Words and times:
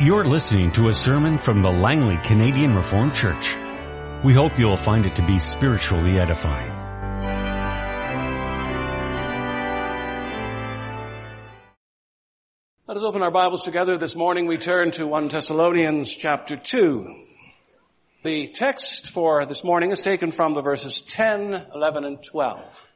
You're 0.00 0.24
listening 0.24 0.72
to 0.72 0.88
a 0.88 0.92
sermon 0.92 1.38
from 1.38 1.62
the 1.62 1.70
Langley 1.70 2.16
Canadian 2.16 2.74
Reformed 2.74 3.14
Church. 3.14 3.56
We 4.24 4.34
hope 4.34 4.58
you'll 4.58 4.76
find 4.76 5.06
it 5.06 5.14
to 5.14 5.22
be 5.24 5.38
spiritually 5.38 6.18
edifying. 6.18 6.72
Let 12.88 12.96
us 12.96 13.04
open 13.04 13.22
our 13.22 13.30
Bibles 13.30 13.62
together. 13.62 13.96
This 13.96 14.16
morning 14.16 14.48
we 14.48 14.56
turn 14.56 14.90
to 14.90 15.06
1 15.06 15.28
Thessalonians 15.28 16.12
chapter 16.12 16.56
2. 16.56 17.26
The 18.24 18.48
text 18.48 19.10
for 19.10 19.46
this 19.46 19.62
morning 19.62 19.92
is 19.92 20.00
taken 20.00 20.32
from 20.32 20.54
the 20.54 20.62
verses 20.62 21.02
10, 21.02 21.68
11, 21.72 22.04
and 22.04 22.20
12. 22.20 22.88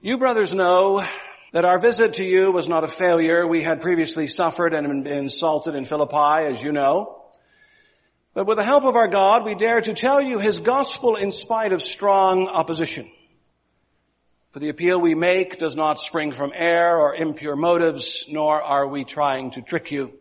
You 0.00 0.18
brothers 0.18 0.52
know 0.52 1.06
that 1.54 1.64
our 1.64 1.78
visit 1.78 2.14
to 2.14 2.24
you 2.24 2.50
was 2.50 2.66
not 2.66 2.82
a 2.82 2.88
failure. 2.88 3.46
We 3.46 3.62
had 3.62 3.80
previously 3.80 4.26
suffered 4.26 4.74
and 4.74 5.04
been 5.04 5.18
insulted 5.18 5.76
in 5.76 5.84
Philippi, 5.84 6.46
as 6.46 6.60
you 6.60 6.72
know. 6.72 7.22
But 8.34 8.48
with 8.48 8.58
the 8.58 8.64
help 8.64 8.82
of 8.82 8.96
our 8.96 9.06
God, 9.06 9.44
we 9.44 9.54
dare 9.54 9.80
to 9.80 9.94
tell 9.94 10.20
you 10.20 10.40
his 10.40 10.58
gospel 10.58 11.14
in 11.14 11.30
spite 11.30 11.72
of 11.72 11.80
strong 11.80 12.48
opposition. 12.48 13.08
For 14.50 14.58
the 14.58 14.68
appeal 14.68 15.00
we 15.00 15.14
make 15.14 15.60
does 15.60 15.76
not 15.76 16.00
spring 16.00 16.32
from 16.32 16.50
air 16.52 16.98
or 16.98 17.14
impure 17.14 17.54
motives, 17.54 18.26
nor 18.28 18.60
are 18.60 18.88
we 18.88 19.04
trying 19.04 19.52
to 19.52 19.62
trick 19.62 19.92
you. 19.92 20.12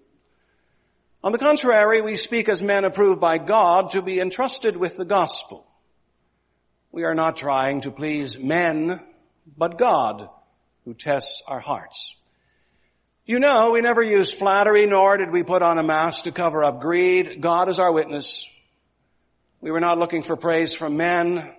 On 1.24 1.32
the 1.32 1.40
contrary, 1.40 2.02
we 2.04 2.16
speak 2.16 2.48
as 2.48 2.62
men 2.62 2.86
approved 2.86 3.20
by 3.20 3.40
God 3.40 3.90
to 3.92 4.04
be 4.04 4.20
entrusted 4.20 4.78
with 4.78 4.98
the 4.98 5.06
gospel. 5.06 5.66
We 6.92 7.06
are 7.06 7.16
not 7.16 7.38
trying 7.38 7.82
to 7.82 7.92
please 7.92 8.38
men, 8.38 9.02
but 9.58 9.80
God 9.80 10.30
who 10.86 10.94
tests 10.94 11.42
our 11.48 11.60
hearts. 11.60 12.16
You 13.26 13.40
know, 13.40 13.72
we 13.72 13.80
never 13.80 14.04
used 14.04 14.36
flattery, 14.36 14.86
nor 14.86 15.16
did 15.16 15.32
we 15.32 15.44
put 15.44 15.62
on 15.62 15.78
a 15.78 15.84
mask 15.84 16.24
to 16.24 16.34
cover 16.34 16.62
up 16.62 16.82
greed. 16.82 17.40
God 17.42 17.70
is 17.70 17.80
our 17.80 17.94
witness. 17.94 18.46
We 19.62 19.72
were 19.72 19.80
not 19.80 19.98
looking 19.98 20.24
for 20.24 20.36
praise 20.36 20.74
from 20.74 20.98
men, 20.98 21.54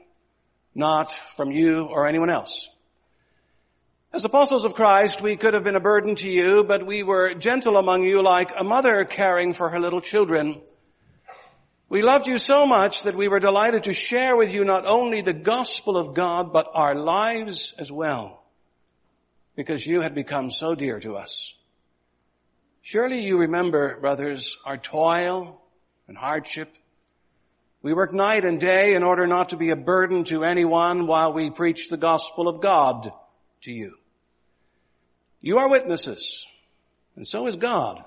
not 0.74 1.10
from 1.36 1.50
you 1.50 1.86
or 1.86 2.06
anyone 2.06 2.28
else. 2.28 2.68
As 4.12 4.26
apostles 4.26 4.66
of 4.66 4.74
Christ, 4.74 5.22
we 5.22 5.36
could 5.36 5.54
have 5.54 5.64
been 5.64 5.74
a 5.74 5.80
burden 5.80 6.14
to 6.16 6.28
you, 6.28 6.64
but 6.68 6.86
we 6.86 7.02
were 7.02 7.32
gentle 7.32 7.78
among 7.78 8.02
you 8.02 8.22
like 8.22 8.52
a 8.54 8.62
mother 8.62 9.04
caring 9.06 9.54
for 9.54 9.70
her 9.70 9.80
little 9.80 10.02
children. 10.02 10.60
We 11.88 12.02
loved 12.02 12.26
you 12.26 12.36
so 12.36 12.66
much 12.66 13.04
that 13.04 13.16
we 13.16 13.28
were 13.28 13.40
delighted 13.40 13.84
to 13.84 13.94
share 13.94 14.36
with 14.36 14.52
you 14.52 14.64
not 14.64 14.84
only 14.84 15.22
the 15.22 15.32
gospel 15.32 15.96
of 15.96 16.14
God, 16.14 16.52
but 16.52 16.68
our 16.74 16.94
lives 16.94 17.72
as 17.78 17.90
well 17.90 18.43
because 19.56 19.86
you 19.86 20.00
had 20.00 20.14
become 20.14 20.50
so 20.50 20.74
dear 20.74 21.00
to 21.00 21.16
us. 21.16 21.54
Surely 22.82 23.22
you 23.22 23.38
remember, 23.38 23.98
brothers, 24.00 24.56
our 24.66 24.76
toil 24.76 25.60
and 26.08 26.16
hardship. 26.16 26.70
We 27.82 27.94
worked 27.94 28.14
night 28.14 28.44
and 28.44 28.60
day 28.60 28.94
in 28.94 29.02
order 29.02 29.26
not 29.26 29.50
to 29.50 29.56
be 29.56 29.70
a 29.70 29.76
burden 29.76 30.24
to 30.24 30.44
anyone 30.44 31.06
while 31.06 31.32
we 31.32 31.50
preach 31.50 31.88
the 31.88 31.96
gospel 31.96 32.48
of 32.48 32.60
God 32.60 33.12
to 33.62 33.72
you. 33.72 33.96
You 35.40 35.58
are 35.58 35.70
witnesses, 35.70 36.46
and 37.16 37.26
so 37.26 37.46
is 37.46 37.56
God, 37.56 38.02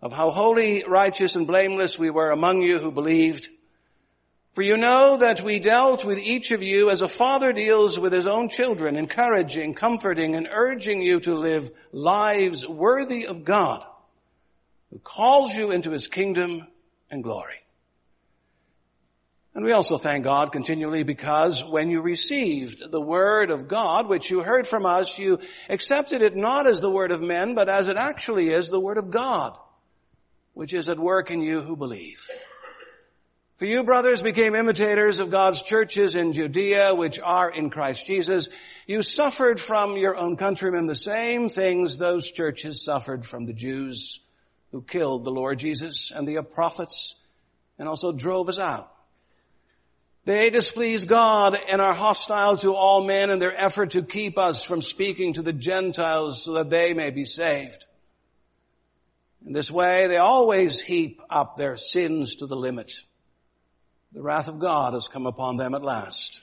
of 0.00 0.12
how 0.12 0.30
holy, 0.30 0.84
righteous, 0.86 1.34
and 1.34 1.46
blameless 1.46 1.98
we 1.98 2.10
were 2.10 2.30
among 2.30 2.62
you 2.62 2.78
who 2.78 2.92
believed 2.92 3.48
for 4.58 4.62
you 4.62 4.76
know 4.76 5.18
that 5.18 5.40
we 5.40 5.60
dealt 5.60 6.04
with 6.04 6.18
each 6.18 6.50
of 6.50 6.64
you 6.64 6.90
as 6.90 7.00
a 7.00 7.06
father 7.06 7.52
deals 7.52 7.96
with 7.96 8.12
his 8.12 8.26
own 8.26 8.48
children, 8.48 8.96
encouraging, 8.96 9.72
comforting, 9.72 10.34
and 10.34 10.48
urging 10.50 11.00
you 11.00 11.20
to 11.20 11.34
live 11.34 11.70
lives 11.92 12.66
worthy 12.66 13.24
of 13.24 13.44
God, 13.44 13.84
who 14.90 14.98
calls 14.98 15.54
you 15.54 15.70
into 15.70 15.92
his 15.92 16.08
kingdom 16.08 16.66
and 17.08 17.22
glory. 17.22 17.60
And 19.54 19.64
we 19.64 19.70
also 19.70 19.96
thank 19.96 20.24
God 20.24 20.50
continually 20.50 21.04
because 21.04 21.62
when 21.62 21.88
you 21.88 22.02
received 22.02 22.90
the 22.90 23.00
word 23.00 23.52
of 23.52 23.68
God, 23.68 24.08
which 24.08 24.28
you 24.28 24.42
heard 24.42 24.66
from 24.66 24.84
us, 24.84 25.20
you 25.20 25.38
accepted 25.68 26.20
it 26.20 26.34
not 26.34 26.68
as 26.68 26.80
the 26.80 26.90
word 26.90 27.12
of 27.12 27.22
men, 27.22 27.54
but 27.54 27.68
as 27.68 27.86
it 27.86 27.96
actually 27.96 28.48
is 28.48 28.66
the 28.66 28.80
word 28.80 28.98
of 28.98 29.12
God, 29.12 29.56
which 30.54 30.74
is 30.74 30.88
at 30.88 30.98
work 30.98 31.30
in 31.30 31.42
you 31.42 31.60
who 31.60 31.76
believe. 31.76 32.28
For 33.58 33.66
you, 33.66 33.82
brothers, 33.82 34.22
became 34.22 34.54
imitators 34.54 35.18
of 35.18 35.30
God's 35.30 35.64
churches 35.64 36.14
in 36.14 36.32
Judea, 36.32 36.94
which 36.94 37.18
are 37.18 37.50
in 37.50 37.70
Christ 37.70 38.06
Jesus. 38.06 38.48
You 38.86 39.02
suffered 39.02 39.58
from 39.58 39.96
your 39.96 40.16
own 40.16 40.36
countrymen 40.36 40.86
the 40.86 40.94
same 40.94 41.48
things 41.48 41.96
those 41.96 42.30
churches 42.30 42.84
suffered 42.84 43.26
from 43.26 43.46
the 43.46 43.52
Jews 43.52 44.20
who 44.70 44.80
killed 44.80 45.24
the 45.24 45.32
Lord 45.32 45.58
Jesus 45.58 46.12
and 46.14 46.26
the 46.26 46.40
prophets 46.42 47.16
and 47.80 47.88
also 47.88 48.12
drove 48.12 48.48
us 48.48 48.60
out. 48.60 48.92
They 50.24 50.50
displease 50.50 51.02
God 51.02 51.58
and 51.68 51.80
are 51.80 51.94
hostile 51.94 52.58
to 52.58 52.76
all 52.76 53.04
men 53.04 53.30
in 53.30 53.40
their 53.40 53.60
effort 53.60 53.90
to 53.90 54.02
keep 54.02 54.38
us 54.38 54.62
from 54.62 54.82
speaking 54.82 55.32
to 55.32 55.42
the 55.42 55.52
Gentiles 55.52 56.44
so 56.44 56.54
that 56.54 56.70
they 56.70 56.94
may 56.94 57.10
be 57.10 57.24
saved. 57.24 57.86
In 59.44 59.52
this 59.52 59.70
way, 59.70 60.06
they 60.06 60.18
always 60.18 60.80
heap 60.80 61.20
up 61.28 61.56
their 61.56 61.76
sins 61.76 62.36
to 62.36 62.46
the 62.46 62.56
limit. 62.56 62.92
The 64.12 64.22
wrath 64.22 64.48
of 64.48 64.58
God 64.58 64.94
has 64.94 65.08
come 65.08 65.26
upon 65.26 65.56
them 65.56 65.74
at 65.74 65.82
last. 65.84 66.40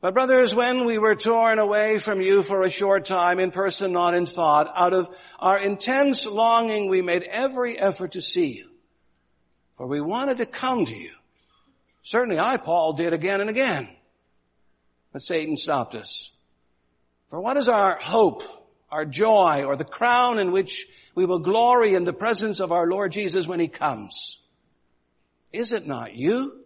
But 0.00 0.14
brothers, 0.14 0.52
when 0.52 0.84
we 0.84 0.98
were 0.98 1.14
torn 1.14 1.60
away 1.60 1.98
from 1.98 2.20
you 2.20 2.42
for 2.42 2.62
a 2.62 2.70
short 2.70 3.04
time, 3.04 3.38
in 3.38 3.52
person, 3.52 3.92
not 3.92 4.14
in 4.14 4.26
thought, 4.26 4.72
out 4.74 4.92
of 4.92 5.08
our 5.38 5.58
intense 5.58 6.26
longing, 6.26 6.90
we 6.90 7.02
made 7.02 7.22
every 7.22 7.78
effort 7.78 8.12
to 8.12 8.20
see 8.20 8.56
you. 8.56 8.68
For 9.76 9.86
we 9.86 10.00
wanted 10.00 10.38
to 10.38 10.46
come 10.46 10.84
to 10.86 10.96
you. 10.96 11.12
Certainly 12.02 12.40
I, 12.40 12.56
Paul, 12.56 12.94
did 12.94 13.12
again 13.12 13.40
and 13.40 13.48
again. 13.48 13.90
But 15.12 15.22
Satan 15.22 15.56
stopped 15.56 15.94
us. 15.94 16.30
For 17.28 17.40
what 17.40 17.56
is 17.56 17.68
our 17.68 17.98
hope, 18.00 18.42
our 18.90 19.04
joy, 19.04 19.64
or 19.64 19.76
the 19.76 19.84
crown 19.84 20.40
in 20.40 20.50
which 20.50 20.86
we 21.14 21.26
will 21.26 21.38
glory 21.38 21.94
in 21.94 22.02
the 22.02 22.12
presence 22.12 22.58
of 22.58 22.72
our 22.72 22.88
Lord 22.88 23.12
Jesus 23.12 23.46
when 23.46 23.60
he 23.60 23.68
comes? 23.68 24.40
Is 25.52 25.72
it 25.72 25.86
not 25.86 26.14
you? 26.14 26.60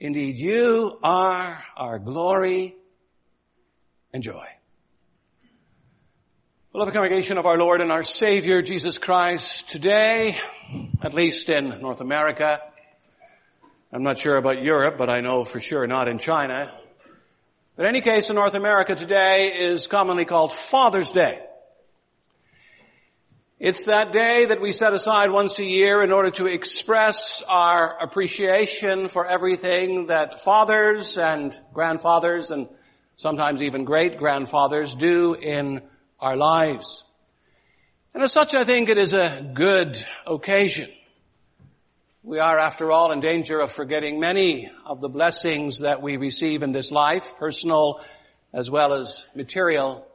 Indeed, 0.00 0.36
you 0.38 0.98
are 1.04 1.62
our 1.76 1.98
glory 2.00 2.74
and 4.12 4.22
joy. 4.22 4.46
Beloved 6.72 6.92
congregation 6.92 7.38
of 7.38 7.46
our 7.46 7.56
Lord 7.56 7.80
and 7.80 7.92
our 7.92 8.02
Savior, 8.02 8.60
Jesus 8.60 8.98
Christ, 8.98 9.68
today, 9.68 10.36
at 11.00 11.14
least 11.14 11.48
in 11.48 11.68
North 11.80 12.00
America, 12.00 12.60
I'm 13.92 14.02
not 14.02 14.18
sure 14.18 14.36
about 14.36 14.60
Europe, 14.60 14.98
but 14.98 15.08
I 15.08 15.20
know 15.20 15.44
for 15.44 15.60
sure 15.60 15.86
not 15.86 16.08
in 16.08 16.18
China. 16.18 16.72
But 17.76 17.86
in 17.86 17.88
any 17.90 18.00
case, 18.00 18.30
in 18.30 18.34
North 18.34 18.54
America 18.54 18.96
today 18.96 19.52
is 19.56 19.86
commonly 19.86 20.24
called 20.24 20.52
Father's 20.52 21.12
Day. 21.12 21.38
It's 23.64 23.84
that 23.84 24.12
day 24.12 24.44
that 24.44 24.60
we 24.60 24.72
set 24.72 24.92
aside 24.92 25.30
once 25.30 25.58
a 25.58 25.64
year 25.64 26.02
in 26.02 26.12
order 26.12 26.28
to 26.32 26.44
express 26.44 27.42
our 27.48 27.96
appreciation 27.98 29.08
for 29.08 29.24
everything 29.24 30.08
that 30.08 30.40
fathers 30.40 31.16
and 31.16 31.58
grandfathers 31.72 32.50
and 32.50 32.68
sometimes 33.16 33.62
even 33.62 33.86
great 33.86 34.18
grandfathers 34.18 34.94
do 34.94 35.32
in 35.32 35.80
our 36.20 36.36
lives. 36.36 37.04
And 38.12 38.22
as 38.22 38.32
such, 38.32 38.52
I 38.54 38.64
think 38.64 38.90
it 38.90 38.98
is 38.98 39.14
a 39.14 39.50
good 39.54 39.96
occasion. 40.26 40.90
We 42.22 42.40
are, 42.40 42.58
after 42.58 42.92
all, 42.92 43.12
in 43.12 43.20
danger 43.20 43.60
of 43.60 43.72
forgetting 43.72 44.20
many 44.20 44.70
of 44.84 45.00
the 45.00 45.08
blessings 45.08 45.78
that 45.78 46.02
we 46.02 46.18
receive 46.18 46.62
in 46.62 46.72
this 46.72 46.90
life, 46.90 47.32
personal 47.38 48.02
as 48.52 48.70
well 48.70 48.92
as 48.92 49.24
material. 49.34 50.06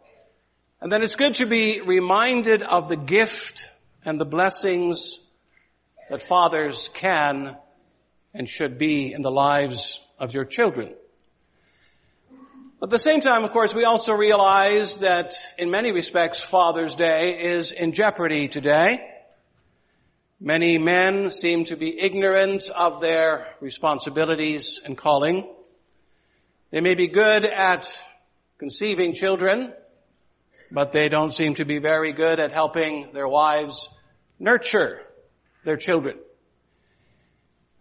And 0.81 0.90
then 0.90 1.03
it's 1.03 1.16
good 1.16 1.35
to 1.35 1.45
be 1.45 1.81
reminded 1.81 2.62
of 2.62 2.88
the 2.88 2.95
gift 2.95 3.69
and 4.06 4.19
the 4.19 4.25
blessings 4.25 5.19
that 6.09 6.21
fathers 6.21 6.89
can 6.94 7.57
and 8.33 8.48
should 8.48 8.77
be 8.77 9.12
in 9.12 9.21
the 9.21 9.31
lives 9.31 10.00
of 10.18 10.33
your 10.33 10.45
children. 10.45 10.94
But 12.80 12.88
at 12.88 12.92
the 12.92 13.00
same 13.00 13.19
time, 13.19 13.44
of 13.44 13.51
course, 13.51 13.74
we 13.74 13.83
also 13.83 14.13
realize 14.13 15.00
that 15.00 15.33
in 15.57 15.69
many 15.69 15.92
respects 15.92 16.39
Father's 16.39 16.95
Day 16.95 17.42
is 17.42 17.74
in 17.74 17.92
jeopardy 17.92 18.48
today. 18.48 19.00
Many 20.39 20.77
men 20.77 21.31
seem 21.31 21.65
to 21.65 21.75
be 21.75 22.00
ignorant 22.00 22.69
of 22.69 23.01
their 23.01 23.48
responsibilities 23.59 24.80
and 24.86 24.98
calling. 24.98 25.45
They 26.71 26.80
may 26.80 26.95
be 26.95 27.07
good 27.07 27.44
at 27.44 27.86
conceiving 28.59 29.13
children, 29.13 29.74
but 30.71 30.92
they 30.92 31.10
don't 31.10 31.33
seem 31.33 31.56
to 31.56 31.66
be 31.66 31.80
very 31.80 32.12
good 32.12 32.39
at 32.39 32.51
helping 32.51 33.12
their 33.13 33.27
wives 33.27 33.89
nurture 34.39 35.01
their 35.66 35.77
children. 35.77 36.18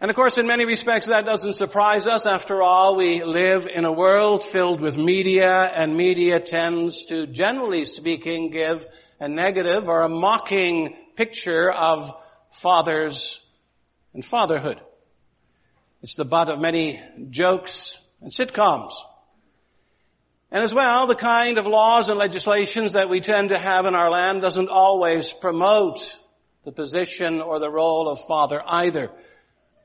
And 0.01 0.11
of 0.11 0.17
course, 0.17 0.39
in 0.39 0.47
many 0.47 0.65
respects, 0.65 1.09
that 1.09 1.27
doesn't 1.27 1.55
surprise 1.55 2.07
us. 2.07 2.25
After 2.25 2.63
all, 2.63 2.97
we 2.97 3.25
live 3.25 3.67
in 3.67 3.85
a 3.85 3.93
world 3.93 4.45
filled 4.45 4.81
with 4.81 4.97
media, 4.97 5.63
and 5.63 5.97
media 5.97 6.39
tends 6.39 7.07
to, 7.07 7.27
generally 7.27 7.85
speaking, 7.85 8.51
give 8.51 8.87
a 9.19 9.29
negative 9.29 9.89
or 9.89 10.03
a 10.03 10.09
mocking 10.09 10.97
picture 11.17 11.69
of 11.69 12.13
fathers 12.53 13.41
and 14.15 14.25
fatherhood. 14.25 14.81
It's 16.03 16.15
the 16.15 16.25
butt 16.25 16.49
of 16.49 16.61
many 16.61 17.03
jokes 17.31 17.99
and 18.21 18.31
sitcoms. 18.31 18.93
And 20.51 20.63
as 20.63 20.73
well, 20.73 21.07
the 21.07 21.15
kind 21.15 21.59
of 21.59 21.67
laws 21.67 22.09
and 22.09 22.19
legislations 22.19 22.93
that 22.93 23.11
we 23.11 23.21
tend 23.21 23.51
to 23.51 23.59
have 23.59 23.85
in 23.85 23.95
our 23.95 24.11
land 24.11 24.41
doesn't 24.41 24.71
always 24.71 25.31
promote 25.31 26.19
the 26.65 26.73
position 26.73 27.43
or 27.43 27.59
the 27.59 27.71
role 27.71 28.09
of 28.09 28.21
father 28.27 28.63
either, 28.67 29.11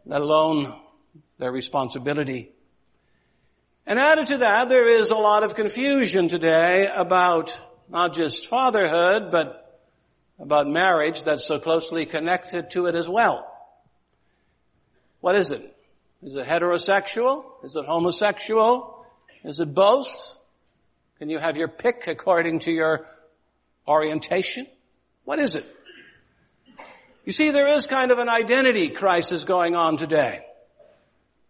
let 0.06 0.22
alone 0.22 0.80
their 1.38 1.52
responsibility. 1.52 2.52
And 3.86 4.00
added 4.00 4.28
to 4.28 4.38
that, 4.38 4.70
there 4.70 4.88
is 4.88 5.10
a 5.10 5.16
lot 5.16 5.44
of 5.44 5.56
confusion 5.56 6.30
today 6.30 6.88
about 6.88 7.58
not 7.90 8.14
just 8.14 8.48
fatherhood, 8.48 9.32
but 9.32 9.82
about 10.40 10.68
marriage 10.68 11.24
that's 11.24 11.46
so 11.46 11.60
closely 11.60 12.06
connected 12.06 12.72
to 12.72 12.86
it 12.86 12.96
as 12.96 13.08
well. 13.10 13.50
What 15.20 15.36
is 15.36 15.50
it? 15.50 15.76
Is 16.22 16.36
it 16.36 16.48
heterosexual? 16.48 17.44
Is 17.64 17.76
it 17.76 17.86
homosexual? 17.86 19.06
Is 19.44 19.60
it 19.60 19.74
both? 19.74 20.38
Can 21.20 21.30
you 21.30 21.40
have 21.40 21.58
your 21.58 21.68
pick 21.68 22.08
according 22.08 22.60
to 22.62 22.72
your 22.72 23.06
orientation? 23.88 24.68
What 25.26 25.40
is 25.40 25.56
it? 25.56 25.66
You 27.26 27.32
see, 27.32 27.52
there 27.52 27.68
is 27.76 27.88
kind 27.88 28.12
of 28.12 28.20
an 28.20 28.28
identity 28.28 28.90
crisis 28.90 29.44
going 29.44 29.76
on 29.76 29.98
today. 29.98 30.42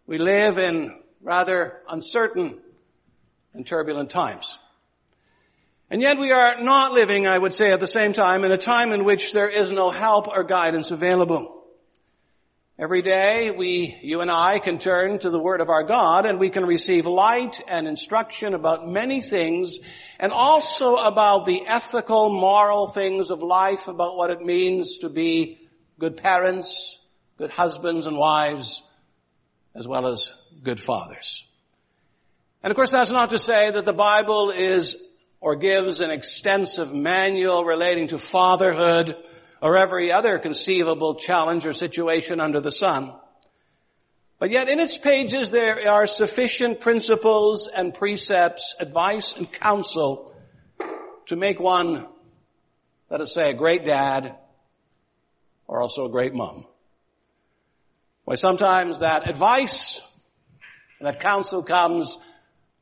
We 0.06 0.18
live 0.18 0.58
in 0.58 1.00
rather 1.22 1.80
uncertain 1.88 2.60
and 3.54 3.66
turbulent 3.66 4.10
times. 4.10 4.58
And 5.90 6.00
yet 6.02 6.18
we 6.18 6.30
are 6.30 6.60
not 6.62 6.92
living, 6.92 7.26
I 7.26 7.38
would 7.38 7.54
say 7.54 7.70
at 7.70 7.80
the 7.80 7.86
same 7.86 8.12
time, 8.12 8.44
in 8.44 8.52
a 8.52 8.58
time 8.58 8.92
in 8.92 9.04
which 9.04 9.32
there 9.32 9.48
is 9.48 9.72
no 9.72 9.90
help 9.90 10.28
or 10.28 10.44
guidance 10.44 10.90
available. 10.90 11.63
Every 12.76 13.02
day 13.02 13.52
we, 13.52 13.96
you 14.02 14.20
and 14.20 14.28
I 14.28 14.58
can 14.58 14.80
turn 14.80 15.20
to 15.20 15.30
the 15.30 15.38
Word 15.38 15.60
of 15.60 15.68
our 15.68 15.84
God 15.84 16.26
and 16.26 16.40
we 16.40 16.50
can 16.50 16.66
receive 16.66 17.06
light 17.06 17.60
and 17.68 17.86
instruction 17.86 18.52
about 18.52 18.88
many 18.88 19.22
things 19.22 19.78
and 20.18 20.32
also 20.32 20.96
about 20.96 21.46
the 21.46 21.62
ethical, 21.68 22.30
moral 22.30 22.88
things 22.88 23.30
of 23.30 23.44
life, 23.44 23.86
about 23.86 24.16
what 24.16 24.30
it 24.30 24.40
means 24.40 24.98
to 24.98 25.08
be 25.08 25.60
good 26.00 26.16
parents, 26.16 26.98
good 27.38 27.52
husbands 27.52 28.06
and 28.06 28.18
wives, 28.18 28.82
as 29.76 29.86
well 29.86 30.08
as 30.08 30.34
good 30.60 30.80
fathers. 30.80 31.46
And 32.64 32.72
of 32.72 32.74
course 32.74 32.90
that's 32.90 33.12
not 33.12 33.30
to 33.30 33.38
say 33.38 33.70
that 33.70 33.84
the 33.84 33.92
Bible 33.92 34.50
is 34.50 34.96
or 35.40 35.54
gives 35.54 36.00
an 36.00 36.10
extensive 36.10 36.92
manual 36.92 37.64
relating 37.64 38.08
to 38.08 38.18
fatherhood 38.18 39.14
or 39.64 39.78
every 39.78 40.12
other 40.12 40.38
conceivable 40.38 41.14
challenge 41.14 41.64
or 41.64 41.72
situation 41.72 42.38
under 42.38 42.60
the 42.60 42.70
sun. 42.70 43.14
But 44.38 44.50
yet 44.50 44.68
in 44.68 44.78
its 44.78 44.98
pages 44.98 45.50
there 45.50 45.90
are 45.90 46.06
sufficient 46.06 46.80
principles 46.80 47.66
and 47.74 47.94
precepts, 47.94 48.74
advice 48.78 49.38
and 49.38 49.50
counsel 49.50 50.34
to 51.28 51.36
make 51.36 51.58
one, 51.58 52.06
let 53.08 53.22
us 53.22 53.32
say, 53.32 53.48
a 53.48 53.54
great 53.54 53.86
dad 53.86 54.36
or 55.66 55.80
also 55.80 56.04
a 56.04 56.10
great 56.10 56.34
mom. 56.34 56.66
Why 58.24 58.34
sometimes 58.34 58.98
that 58.98 59.26
advice 59.26 59.98
and 60.98 61.08
that 61.08 61.20
counsel 61.20 61.62
comes 61.62 62.18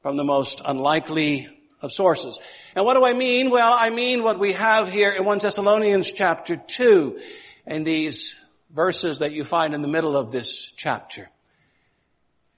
from 0.02 0.17
the 0.17 0.25
most 0.25 0.61
unlikely 0.64 1.49
of 1.82 1.93
sources. 1.93 2.38
And 2.75 2.84
what 2.84 2.96
do 2.96 3.05
I 3.05 3.12
mean? 3.12 3.50
Well, 3.50 3.75
I 3.76 3.90
mean 3.90 4.23
what 4.23 4.38
we 4.38 4.52
have 4.52 4.88
here 4.88 5.11
in 5.11 5.25
1 5.25 5.38
Thessalonians 5.38 6.11
chapter 6.11 6.56
2 6.56 7.19
in 7.67 7.82
these 7.82 8.34
verses 8.70 9.19
that 9.19 9.32
you 9.32 9.44
find 9.44 9.75
in 9.75 9.82
the 9.82 9.88
middle 9.88 10.17
of 10.17 10.31
this 10.31 10.73
chapter. 10.76 11.29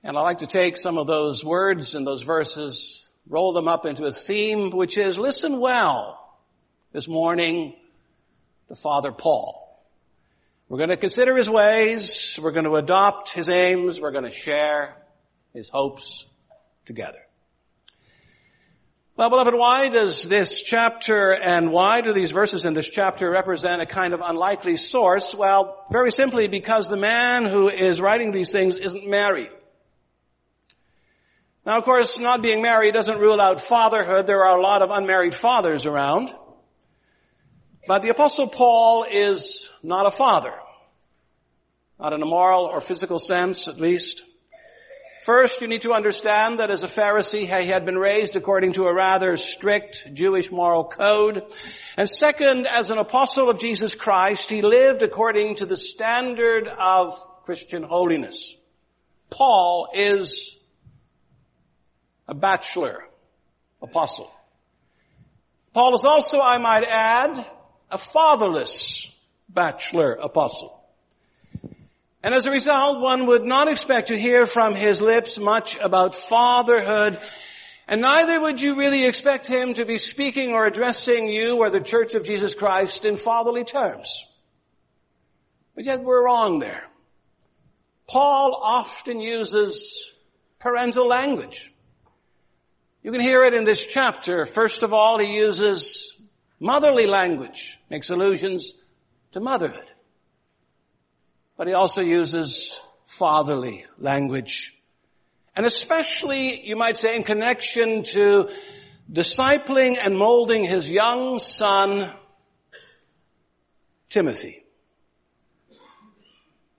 And 0.03 0.17
I 0.17 0.21
like 0.21 0.39
to 0.39 0.47
take 0.47 0.77
some 0.77 0.99
of 0.99 1.07
those 1.07 1.43
words 1.43 1.95
and 1.95 2.07
those 2.07 2.23
verses, 2.23 3.09
roll 3.29 3.53
them 3.55 3.69
up 3.69 3.87
into 3.87 4.05
a 4.05 4.13
theme, 4.13 4.71
which 4.71 4.99
is 4.99 5.17
listen 5.17 5.59
well 5.59 6.39
this 6.93 7.09
morning 7.09 7.75
to 8.69 8.75
Father 8.75 9.13
Paul. 9.13 9.65
We're 10.69 10.79
going 10.79 10.91
to 10.91 10.97
consider 10.97 11.37
his 11.37 11.49
ways. 11.49 12.39
We're 12.41 12.53
going 12.53 12.65
to 12.65 12.77
adopt 12.77 13.31
his 13.31 13.49
aims. 13.49 14.01
We're 14.01 14.13
going 14.13 14.25
to 14.25 14.31
share 14.31 14.97
his 15.53 15.69
hopes 15.69 16.25
together. 16.85 17.24
Well, 19.17 19.31
beloved, 19.31 19.55
why 19.55 19.91
does 19.91 20.25
this 20.25 20.61
chapter 20.61 21.33
and 21.33 21.71
why 21.71 22.01
do 22.01 22.13
these 22.13 22.33
verses 22.33 22.65
in 22.65 22.75
this 22.75 22.91
chapter 22.91 23.31
represent 23.31 23.81
a 23.81 23.87
kind 23.87 24.13
of 24.13 24.21
unlikely 24.21 24.77
source? 24.77 25.33
Well, 25.33 25.87
very 25.93 26.11
simply 26.11 26.49
because 26.49 26.89
the 26.89 26.97
man 26.97 27.45
who 27.45 27.69
is 27.69 28.01
writing 28.01 28.33
these 28.33 28.51
things 28.51 28.75
isn't 28.75 29.07
married. 29.07 29.51
Now, 31.65 31.79
of 31.79 31.85
course, 31.85 32.19
not 32.19 32.43
being 32.43 32.61
married 32.61 32.95
doesn't 32.95 33.21
rule 33.21 33.41
out 33.41 33.61
fatherhood. 33.61 34.27
There 34.27 34.45
are 34.45 34.59
a 34.59 34.61
lot 34.61 34.83
of 34.83 34.91
unmarried 34.91 35.37
fathers 35.37 35.87
around. 35.87 36.35
But 37.87 38.03
the 38.03 38.09
apostle 38.09 38.49
Paul 38.49 39.07
is 39.09 39.71
not 39.81 40.07
a 40.07 40.11
father. 40.11 40.55
Not 42.01 42.15
in 42.15 42.21
a 42.21 42.27
moral 42.27 42.65
or 42.65 42.81
physical 42.81 43.21
sense, 43.21 43.69
at 43.69 43.79
least. 43.79 44.25
First, 45.25 45.63
you 45.63 45.69
need 45.69 45.81
to 45.83 45.93
understand 45.93 46.59
that 46.59 46.71
as 46.71 46.83
a 46.83 46.87
Pharisee, 46.87 47.47
he 47.47 47.69
had 47.69 47.87
been 47.87 47.97
raised 47.97 48.37
according 48.37 48.75
to 48.75 48.85
a 48.85 48.95
rather 48.95 49.39
strict 49.39 50.07
Jewish 50.13 50.53
moral 50.53 50.85
code. 50.85 51.43
And 51.97 52.11
second, 52.11 52.67
as 52.67 52.91
an 52.91 52.99
apostle 52.99 53.49
of 53.49 53.59
Jesus 53.59 53.95
Christ, 53.95 54.51
he 54.51 54.61
lived 54.61 55.01
according 55.01 55.57
to 55.57 55.65
the 55.65 55.79
standard 55.79 56.69
of 56.69 57.19
Christian 57.47 57.85
holiness. 57.85 58.53
Paul 59.31 59.89
is 59.95 60.55
a 62.29 62.35
bachelor 62.35 63.05
apostle. 63.81 64.31
Paul 65.73 65.95
is 65.95 66.05
also, 66.05 66.39
I 66.39 66.59
might 66.59 66.85
add, 66.85 67.47
a 67.91 67.97
fatherless 67.97 69.09
bachelor 69.49 70.13
apostle. 70.13 70.84
And 72.25 72.35
as 72.35 72.47
a 72.47 72.51
result, 72.51 73.03
one 73.03 73.27
would 73.27 73.45
not 73.45 73.71
expect 73.71 74.09
to 74.09 74.19
hear 74.19 74.47
from 74.47 74.75
his 74.75 75.03
lips 75.03 75.39
much 75.39 75.77
about 75.77 76.15
fatherhood, 76.15 77.19
and 77.87 78.01
neither 78.01 78.41
would 78.41 78.63
you 78.63 78.79
really 78.79 79.05
expect 79.05 79.47
him 79.47 79.75
to 79.75 79.85
be 79.85 79.99
speaking 79.99 80.53
or 80.53 80.65
addressing 80.65 81.29
you 81.29 81.59
or 81.59 81.69
the 81.69 81.83
Church 81.83 82.15
of 82.15 82.25
Jesus 82.25 82.55
Christ 82.55 83.05
in 83.05 83.17
fatherly 83.17 83.63
terms. 83.63 84.25
But 85.75 85.85
yet 85.85 86.03
we're 86.03 86.25
wrong 86.25 86.61
there. 86.61 86.85
Paul 88.09 88.59
often 88.59 89.21
uses 89.21 90.11
parental 90.61 91.07
language. 91.07 91.75
You 93.03 93.13
can 93.13 93.21
hear 93.21 93.43
it 93.43 93.53
in 93.53 93.65
this 93.65 93.85
chapter. 93.85 94.47
First 94.47 94.83
of 94.83 94.95
all, 94.95 95.19
he 95.19 95.37
uses 95.37 96.17
motherly 96.59 97.07
language, 97.07 97.79
makes 97.91 98.09
allusions 98.09 98.73
to 99.33 99.41
motherhood. 99.41 99.85
But 101.57 101.69
he 101.69 101.75
also 101.75 102.01
uses 102.01 102.79
fatherly 103.07 103.85
language. 103.99 104.75
And 105.57 105.65
especially, 105.65 106.67
you 106.67 106.77
might 106.77 106.97
say, 106.97 107.15
in 107.17 107.23
connection 107.23 108.03
to 108.03 108.49
discipling 109.13 109.99
and 110.03 110.17
molding 110.17 110.69
his 110.69 110.91
young 110.91 111.39
son, 111.39 112.13
Timothy. 114.09 114.65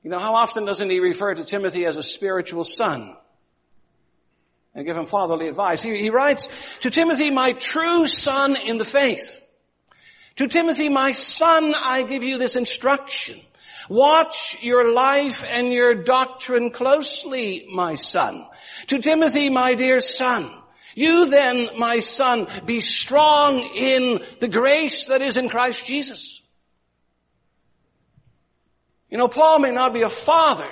You 0.03 0.11
know, 0.11 0.19
how 0.19 0.35
often 0.35 0.65
doesn't 0.65 0.89
he 0.89 0.99
refer 0.99 1.33
to 1.33 1.43
Timothy 1.43 1.85
as 1.85 1.95
a 1.95 2.03
spiritual 2.03 2.63
son? 2.63 3.15
And 4.73 4.85
give 4.85 4.97
him 4.97 5.05
fatherly 5.05 5.47
advice. 5.47 5.81
He, 5.81 5.95
he 5.97 6.09
writes, 6.09 6.47
to 6.81 6.89
Timothy, 6.89 7.31
my 7.31 7.53
true 7.53 8.07
son 8.07 8.57
in 8.57 8.77
the 8.77 8.85
faith. 8.85 9.41
To 10.35 10.47
Timothy, 10.47 10.89
my 10.89 11.13
son, 11.13 11.73
I 11.73 12.03
give 12.03 12.25
you 12.25 12.37
this 12.37 12.55
instruction. 12.55 13.39
Watch 13.89 14.57
your 14.61 14.91
life 14.93 15.43
and 15.47 15.71
your 15.71 15.95
doctrine 16.03 16.71
closely, 16.71 17.67
my 17.71 17.95
son. 17.95 18.45
To 18.87 18.99
Timothy, 18.99 19.49
my 19.49 19.75
dear 19.75 19.99
son, 19.99 20.51
you 20.95 21.29
then, 21.29 21.69
my 21.77 21.99
son, 21.99 22.47
be 22.65 22.81
strong 22.81 23.59
in 23.75 24.21
the 24.39 24.47
grace 24.47 25.07
that 25.07 25.21
is 25.21 25.35
in 25.35 25.49
Christ 25.49 25.85
Jesus. 25.85 26.41
You 29.09 29.17
know, 29.17 29.27
Paul 29.27 29.59
may 29.59 29.71
not 29.71 29.93
be 29.93 30.01
a 30.01 30.09
father, 30.09 30.69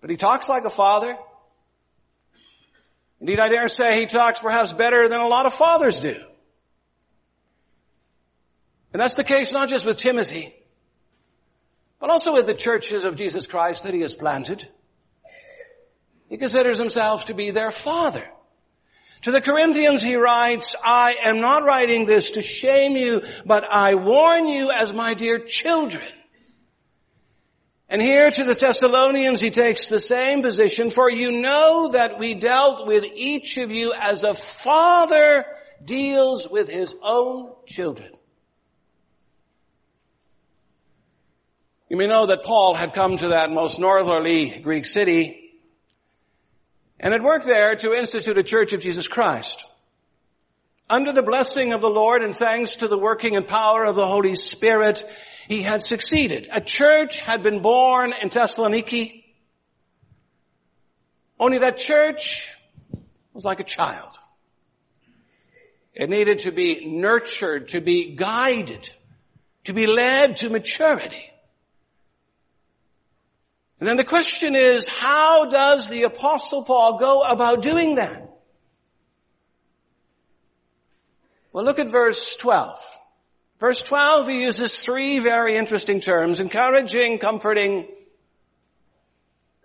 but 0.00 0.10
he 0.10 0.16
talks 0.16 0.48
like 0.48 0.64
a 0.64 0.70
father. 0.70 1.16
Indeed, 3.20 3.38
I 3.38 3.48
dare 3.48 3.68
say 3.68 4.00
he 4.00 4.06
talks 4.06 4.38
perhaps 4.38 4.72
better 4.72 5.08
than 5.08 5.20
a 5.20 5.28
lot 5.28 5.46
of 5.46 5.54
fathers 5.54 6.00
do. 6.00 6.16
And 8.92 9.00
that's 9.00 9.14
the 9.14 9.24
case 9.24 9.52
not 9.52 9.68
just 9.68 9.84
with 9.84 9.98
Timothy, 9.98 10.54
but 12.00 12.10
also 12.10 12.32
with 12.32 12.46
the 12.46 12.54
churches 12.54 13.04
of 13.04 13.14
Jesus 13.14 13.46
Christ 13.46 13.84
that 13.84 13.94
he 13.94 14.00
has 14.00 14.14
planted. 14.14 14.66
He 16.28 16.38
considers 16.38 16.78
himself 16.78 17.26
to 17.26 17.34
be 17.34 17.50
their 17.50 17.70
father. 17.70 18.26
To 19.22 19.30
the 19.30 19.42
Corinthians 19.42 20.00
he 20.00 20.16
writes, 20.16 20.74
I 20.82 21.16
am 21.22 21.40
not 21.40 21.64
writing 21.64 22.06
this 22.06 22.32
to 22.32 22.42
shame 22.42 22.96
you, 22.96 23.22
but 23.44 23.64
I 23.70 23.94
warn 23.94 24.48
you 24.48 24.70
as 24.70 24.94
my 24.94 25.12
dear 25.12 25.38
children. 25.40 26.06
And 27.90 28.00
here 28.00 28.30
to 28.30 28.44
the 28.44 28.54
Thessalonians 28.54 29.40
he 29.40 29.50
takes 29.50 29.88
the 29.88 30.00
same 30.00 30.40
position, 30.40 30.90
for 30.90 31.10
you 31.10 31.32
know 31.32 31.88
that 31.88 32.18
we 32.18 32.34
dealt 32.34 32.86
with 32.86 33.04
each 33.04 33.58
of 33.58 33.70
you 33.70 33.92
as 33.92 34.22
a 34.22 34.32
father 34.32 35.44
deals 35.84 36.48
with 36.48 36.70
his 36.70 36.94
own 37.02 37.52
children. 37.66 38.12
You 41.90 41.96
may 41.96 42.06
know 42.06 42.26
that 42.26 42.44
Paul 42.44 42.76
had 42.76 42.94
come 42.94 43.16
to 43.16 43.28
that 43.28 43.50
most 43.50 43.80
northerly 43.80 44.60
Greek 44.60 44.86
city 44.86 45.50
and 47.00 47.12
had 47.12 47.20
worked 47.20 47.46
there 47.46 47.74
to 47.74 47.92
institute 47.92 48.38
a 48.38 48.44
church 48.44 48.72
of 48.72 48.80
Jesus 48.80 49.08
Christ. 49.08 49.64
Under 50.88 51.12
the 51.12 51.24
blessing 51.24 51.72
of 51.72 51.80
the 51.80 51.90
Lord 51.90 52.22
and 52.22 52.34
thanks 52.34 52.76
to 52.76 52.86
the 52.86 52.96
working 52.96 53.34
and 53.34 53.44
power 53.44 53.84
of 53.84 53.96
the 53.96 54.06
Holy 54.06 54.36
Spirit, 54.36 55.04
he 55.48 55.64
had 55.64 55.82
succeeded. 55.82 56.46
A 56.52 56.60
church 56.60 57.18
had 57.18 57.42
been 57.42 57.60
born 57.60 58.12
in 58.22 58.30
Thessaloniki. 58.30 59.24
Only 61.40 61.58
that 61.58 61.76
church 61.76 62.48
was 63.32 63.44
like 63.44 63.58
a 63.58 63.64
child. 63.64 64.16
It 65.92 66.08
needed 66.08 66.40
to 66.40 66.52
be 66.52 66.86
nurtured, 66.86 67.68
to 67.68 67.80
be 67.80 68.14
guided, 68.14 68.88
to 69.64 69.72
be 69.72 69.88
led 69.88 70.36
to 70.36 70.50
maturity. 70.50 71.29
And 73.80 73.88
then 73.88 73.96
the 73.96 74.04
question 74.04 74.54
is, 74.54 74.86
how 74.86 75.46
does 75.46 75.88
the 75.88 76.02
apostle 76.02 76.64
Paul 76.64 76.98
go 76.98 77.22
about 77.22 77.62
doing 77.62 77.94
that? 77.94 78.30
Well, 81.52 81.64
look 81.64 81.78
at 81.78 81.90
verse 81.90 82.36
12. 82.36 82.78
Verse 83.58 83.82
12, 83.82 84.28
he 84.28 84.42
uses 84.42 84.82
three 84.82 85.18
very 85.18 85.56
interesting 85.56 86.00
terms, 86.00 86.40
encouraging, 86.40 87.18
comforting, 87.18 87.88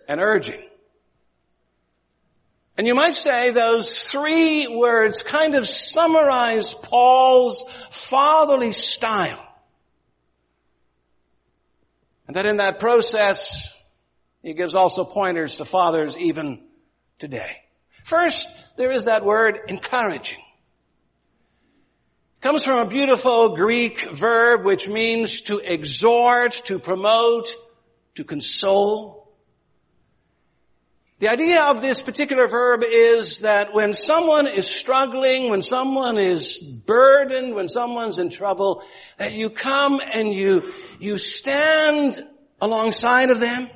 and 0.07 0.21
urging. 0.21 0.61
And 2.77 2.87
you 2.87 2.95
might 2.95 3.15
say 3.15 3.51
those 3.51 3.99
three 3.99 4.67
words 4.67 5.23
kind 5.23 5.55
of 5.55 5.69
summarize 5.69 6.73
Paul's 6.73 7.63
fatherly 7.89 8.73
style. 8.73 9.41
And 12.27 12.35
that 12.35 12.45
in 12.45 12.57
that 12.57 12.79
process, 12.79 13.74
he 14.45 14.53
gives 14.53 14.75
also 14.75 15.03
pointers 15.03 15.55
to 15.55 15.65
fathers 15.65 16.15
even 16.19 16.67
today. 17.17 17.63
First, 18.03 18.47
there 18.77 18.91
is 18.91 19.05
that 19.05 19.25
word 19.25 19.57
encouraging. 19.67 20.37
It 22.37 22.41
comes 22.41 22.63
from 22.63 22.77
a 22.77 22.85
beautiful 22.85 23.55
Greek 23.55 24.07
verb 24.13 24.63
which 24.63 24.87
means 24.87 25.41
to 25.41 25.57
exhort, 25.57 26.51
to 26.65 26.77
promote, 26.77 27.55
to 28.13 28.23
console. 28.23 29.33
The 31.17 31.29
idea 31.29 31.63
of 31.63 31.81
this 31.81 32.03
particular 32.03 32.47
verb 32.47 32.83
is 32.87 33.39
that 33.39 33.73
when 33.73 33.93
someone 33.93 34.45
is 34.45 34.67
struggling, 34.67 35.49
when 35.49 35.63
someone 35.63 36.19
is 36.19 36.59
burdened, 36.59 37.55
when 37.55 37.67
someone's 37.67 38.19
in 38.19 38.29
trouble, 38.29 38.83
that 39.17 39.33
you 39.33 39.49
come 39.49 39.99
and 40.13 40.31
you, 40.31 40.71
you 40.99 41.17
stand 41.17 42.21
alongside 42.61 43.31
of 43.31 43.39
them 43.39 43.71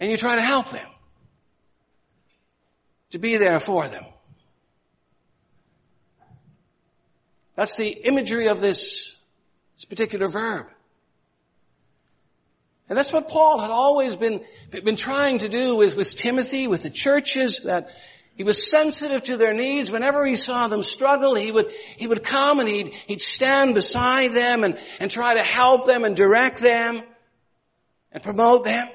and 0.00 0.10
you 0.10 0.16
try 0.16 0.36
to 0.36 0.42
help 0.42 0.70
them. 0.70 0.86
To 3.10 3.18
be 3.18 3.36
there 3.36 3.60
for 3.60 3.86
them. 3.86 4.04
That's 7.54 7.76
the 7.76 7.88
imagery 7.88 8.48
of 8.48 8.60
this, 8.60 9.14
this 9.76 9.84
particular 9.84 10.28
verb. 10.28 10.66
And 12.88 12.98
that's 12.98 13.12
what 13.12 13.28
Paul 13.28 13.60
had 13.60 13.70
always 13.70 14.16
been, 14.16 14.40
been 14.70 14.96
trying 14.96 15.38
to 15.38 15.48
do 15.48 15.76
with, 15.76 15.96
with 15.96 16.14
Timothy, 16.14 16.66
with 16.66 16.82
the 16.82 16.90
churches, 16.90 17.60
that 17.64 17.88
he 18.34 18.42
was 18.42 18.68
sensitive 18.68 19.22
to 19.24 19.36
their 19.36 19.54
needs. 19.54 19.90
Whenever 19.90 20.26
he 20.26 20.34
saw 20.34 20.66
them 20.66 20.82
struggle, 20.82 21.34
he 21.34 21.52
would, 21.52 21.70
he 21.96 22.06
would 22.06 22.24
come 22.24 22.58
and 22.58 22.68
he'd, 22.68 22.92
he'd 23.06 23.20
stand 23.20 23.74
beside 23.74 24.32
them 24.32 24.64
and, 24.64 24.78
and 25.00 25.10
try 25.10 25.34
to 25.34 25.42
help 25.42 25.86
them 25.86 26.04
and 26.04 26.16
direct 26.16 26.60
them 26.60 27.00
and 28.12 28.22
promote 28.22 28.64
them. 28.64 28.88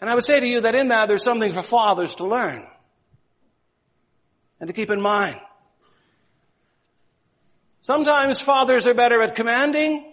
And 0.00 0.10
I 0.10 0.14
would 0.14 0.24
say 0.24 0.40
to 0.40 0.46
you 0.46 0.60
that 0.62 0.74
in 0.74 0.88
that 0.88 1.06
there's 1.08 1.22
something 1.22 1.52
for 1.52 1.62
fathers 1.62 2.14
to 2.16 2.26
learn 2.26 2.66
and 4.60 4.68
to 4.68 4.72
keep 4.72 4.90
in 4.90 5.00
mind. 5.00 5.40
Sometimes 7.80 8.40
fathers 8.40 8.86
are 8.86 8.94
better 8.94 9.22
at 9.22 9.34
commanding 9.34 10.12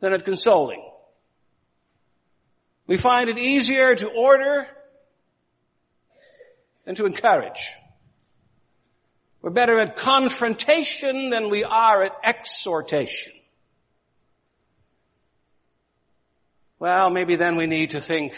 than 0.00 0.12
at 0.12 0.24
consoling. 0.24 0.82
We 2.86 2.98
find 2.98 3.30
it 3.30 3.38
easier 3.38 3.94
to 3.94 4.06
order 4.06 4.66
than 6.84 6.94
to 6.96 7.06
encourage. 7.06 7.72
We're 9.40 9.50
better 9.50 9.80
at 9.80 9.96
confrontation 9.96 11.30
than 11.30 11.50
we 11.50 11.64
are 11.64 12.04
at 12.04 12.12
exhortation. 12.22 13.32
Well, 16.84 17.08
maybe 17.08 17.36
then 17.36 17.56
we 17.56 17.64
need 17.64 17.92
to 17.92 18.00
think 18.02 18.34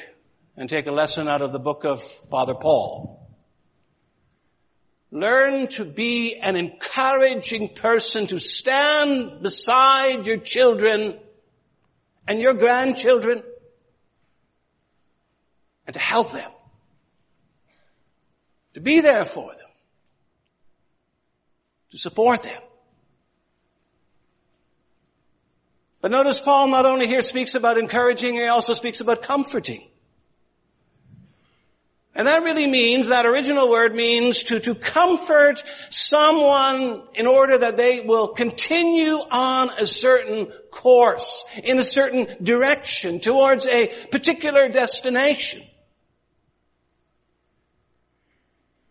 and 0.57 0.71
take 0.71 0.87
a 0.87 0.93
lesson 0.93 1.27
out 1.27 1.43
of 1.43 1.51
the 1.51 1.59
book 1.59 1.83
of 1.85 2.01
Father 2.31 2.55
Paul. 2.55 3.29
Learn 5.11 5.67
to 5.71 5.85
be 5.85 6.37
an 6.41 6.55
encouraging 6.55 7.71
person 7.75 8.29
to 8.29 8.39
stand 8.39 9.43
beside 9.43 10.29
your 10.29 10.37
children 10.37 11.19
and 12.29 12.41
your 12.41 12.55
grandchildren 12.55 13.43
and 15.85 15.95
to 15.95 15.99
help 15.99 16.31
them. 16.31 16.53
To 18.75 18.81
be 18.81 19.01
there 19.01 19.25
for 19.25 19.51
them. 19.55 19.71
To 21.91 21.99
support 21.99 22.45
them. 22.45 22.63
But 26.07 26.13
notice 26.13 26.39
Paul 26.39 26.69
not 26.69 26.87
only 26.87 27.09
here 27.09 27.21
speaks 27.21 27.55
about 27.55 27.79
encouraging, 27.79 28.35
he 28.35 28.47
also 28.47 28.75
speaks 28.75 29.01
about 29.01 29.23
comforting. 29.23 29.89
And 32.15 32.29
that 32.29 32.45
really 32.45 32.69
means, 32.69 33.09
that 33.09 33.27
original 33.27 33.69
word 33.69 33.93
means 33.93 34.45
to, 34.45 34.61
to 34.61 34.77
comfort 34.77 35.65
someone 35.91 37.03
in 37.15 37.27
order 37.27 37.59
that 37.59 37.77
they 37.77 38.03
will 38.03 38.35
continue 38.35 39.15
on 39.15 39.71
a 39.81 39.87
certain 39.89 40.53
course, 40.71 41.45
in 41.65 41.77
a 41.81 41.85
certain 41.85 42.37
direction, 42.41 43.19
towards 43.19 43.67
a 43.67 43.89
particular 44.13 44.69
destination. 44.69 45.65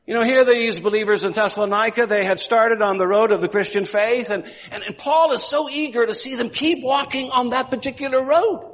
You 0.05 0.13
know, 0.13 0.23
here 0.23 0.45
these 0.45 0.79
believers 0.79 1.23
in 1.23 1.31
Thessalonica, 1.31 2.05
they 2.05 2.23
had 2.23 2.39
started 2.39 2.81
on 2.83 2.97
the 2.97 3.07
road 3.07 3.31
of 3.31 3.41
the 3.41 3.47
Christian 3.47 3.85
faith 3.85 4.29
and, 4.29 4.43
and, 4.71 4.83
and 4.83 4.97
Paul 4.97 5.33
is 5.33 5.43
so 5.43 5.67
eager 5.67 6.05
to 6.05 6.13
see 6.13 6.35
them 6.35 6.49
keep 6.49 6.83
walking 6.83 7.31
on 7.31 7.49
that 7.49 7.71
particular 7.71 8.23
road. 8.23 8.71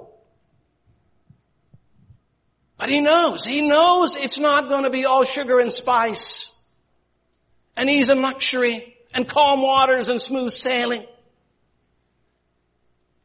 But 2.77 2.89
he 2.89 3.00
knows, 3.00 3.45
he 3.45 3.61
knows 3.61 4.15
it's 4.15 4.39
not 4.39 4.67
going 4.67 4.83
to 4.83 4.89
be 4.89 5.05
all 5.05 5.23
sugar 5.23 5.59
and 5.59 5.71
spice 5.71 6.50
and 7.77 7.89
ease 7.89 8.09
and 8.09 8.21
luxury 8.21 8.97
and 9.13 9.27
calm 9.27 9.61
waters 9.61 10.09
and 10.09 10.21
smooth 10.21 10.51
sailing. 10.51 11.05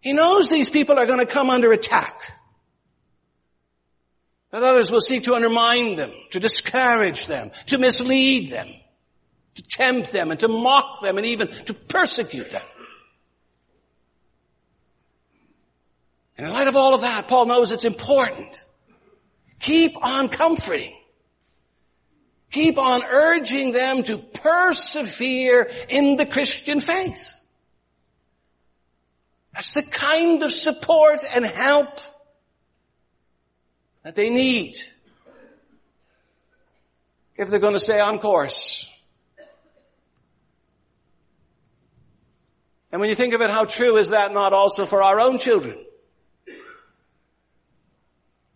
He 0.00 0.12
knows 0.12 0.48
these 0.48 0.68
people 0.68 0.96
are 0.98 1.06
going 1.06 1.18
to 1.18 1.26
come 1.26 1.50
under 1.50 1.72
attack. 1.72 2.20
That 4.52 4.62
others 4.62 4.90
will 4.90 5.00
seek 5.00 5.24
to 5.24 5.34
undermine 5.34 5.96
them, 5.96 6.12
to 6.30 6.40
discourage 6.40 7.26
them, 7.26 7.50
to 7.66 7.78
mislead 7.78 8.50
them, 8.50 8.68
to 9.56 9.62
tempt 9.62 10.12
them 10.12 10.30
and 10.30 10.40
to 10.40 10.48
mock 10.48 11.00
them 11.02 11.18
and 11.18 11.26
even 11.26 11.48
to 11.64 11.74
persecute 11.74 12.50
them. 12.50 12.62
And 16.38 16.46
in 16.46 16.52
light 16.52 16.68
of 16.68 16.76
all 16.76 16.94
of 16.94 17.00
that, 17.00 17.28
Paul 17.28 17.46
knows 17.46 17.70
it's 17.70 17.84
important. 17.84 18.60
Keep 19.58 19.96
on 20.00 20.28
comforting. 20.28 20.94
Keep 22.50 22.78
on 22.78 23.02
urging 23.04 23.72
them 23.72 24.02
to 24.04 24.18
persevere 24.18 25.70
in 25.88 26.16
the 26.16 26.26
Christian 26.26 26.80
faith. 26.80 27.42
That's 29.52 29.72
the 29.72 29.82
kind 29.82 30.42
of 30.42 30.50
support 30.50 31.24
and 31.28 31.44
help 31.44 32.00
that 34.06 34.14
they 34.14 34.30
need 34.30 34.76
if 37.36 37.48
they're 37.48 37.58
going 37.58 37.72
to 37.72 37.80
stay 37.80 37.98
on 37.98 38.20
course. 38.20 38.88
And 42.92 43.00
when 43.00 43.10
you 43.10 43.16
think 43.16 43.34
of 43.34 43.40
it, 43.40 43.50
how 43.50 43.64
true 43.64 43.98
is 43.98 44.10
that 44.10 44.32
not 44.32 44.52
also 44.52 44.86
for 44.86 45.02
our 45.02 45.18
own 45.18 45.38
children? 45.38 45.78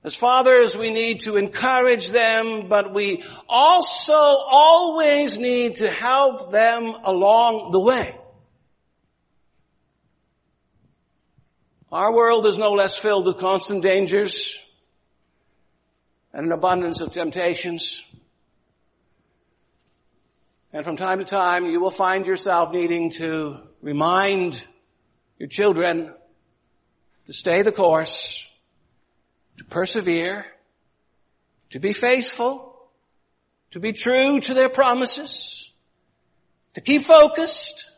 As 0.04 0.14
fathers, 0.14 0.76
we 0.76 0.92
need 0.92 1.22
to 1.22 1.34
encourage 1.34 2.10
them, 2.10 2.68
but 2.68 2.94
we 2.94 3.24
also 3.48 4.12
always 4.12 5.36
need 5.36 5.74
to 5.76 5.90
help 5.90 6.52
them 6.52 6.84
along 7.02 7.70
the 7.72 7.80
way. 7.80 8.16
Our 11.90 12.14
world 12.14 12.46
is 12.46 12.56
no 12.56 12.70
less 12.70 12.96
filled 12.96 13.26
with 13.26 13.38
constant 13.38 13.82
dangers 13.82 14.56
and 16.32 16.46
an 16.46 16.52
abundance 16.52 17.00
of 17.00 17.10
temptations. 17.10 18.02
And 20.72 20.84
from 20.84 20.96
time 20.96 21.18
to 21.18 21.24
time, 21.24 21.66
you 21.66 21.80
will 21.80 21.90
find 21.90 22.26
yourself 22.26 22.72
needing 22.72 23.10
to 23.12 23.58
remind 23.82 24.64
your 25.38 25.48
children 25.48 26.14
to 27.26 27.32
stay 27.32 27.62
the 27.62 27.72
course, 27.72 28.44
to 29.58 29.64
persevere, 29.64 30.46
to 31.70 31.80
be 31.80 31.92
faithful, 31.92 32.88
to 33.72 33.80
be 33.80 33.92
true 33.92 34.40
to 34.40 34.54
their 34.54 34.68
promises, 34.68 35.70
to 36.74 36.80
keep 36.80 37.02
focused, 37.02 37.90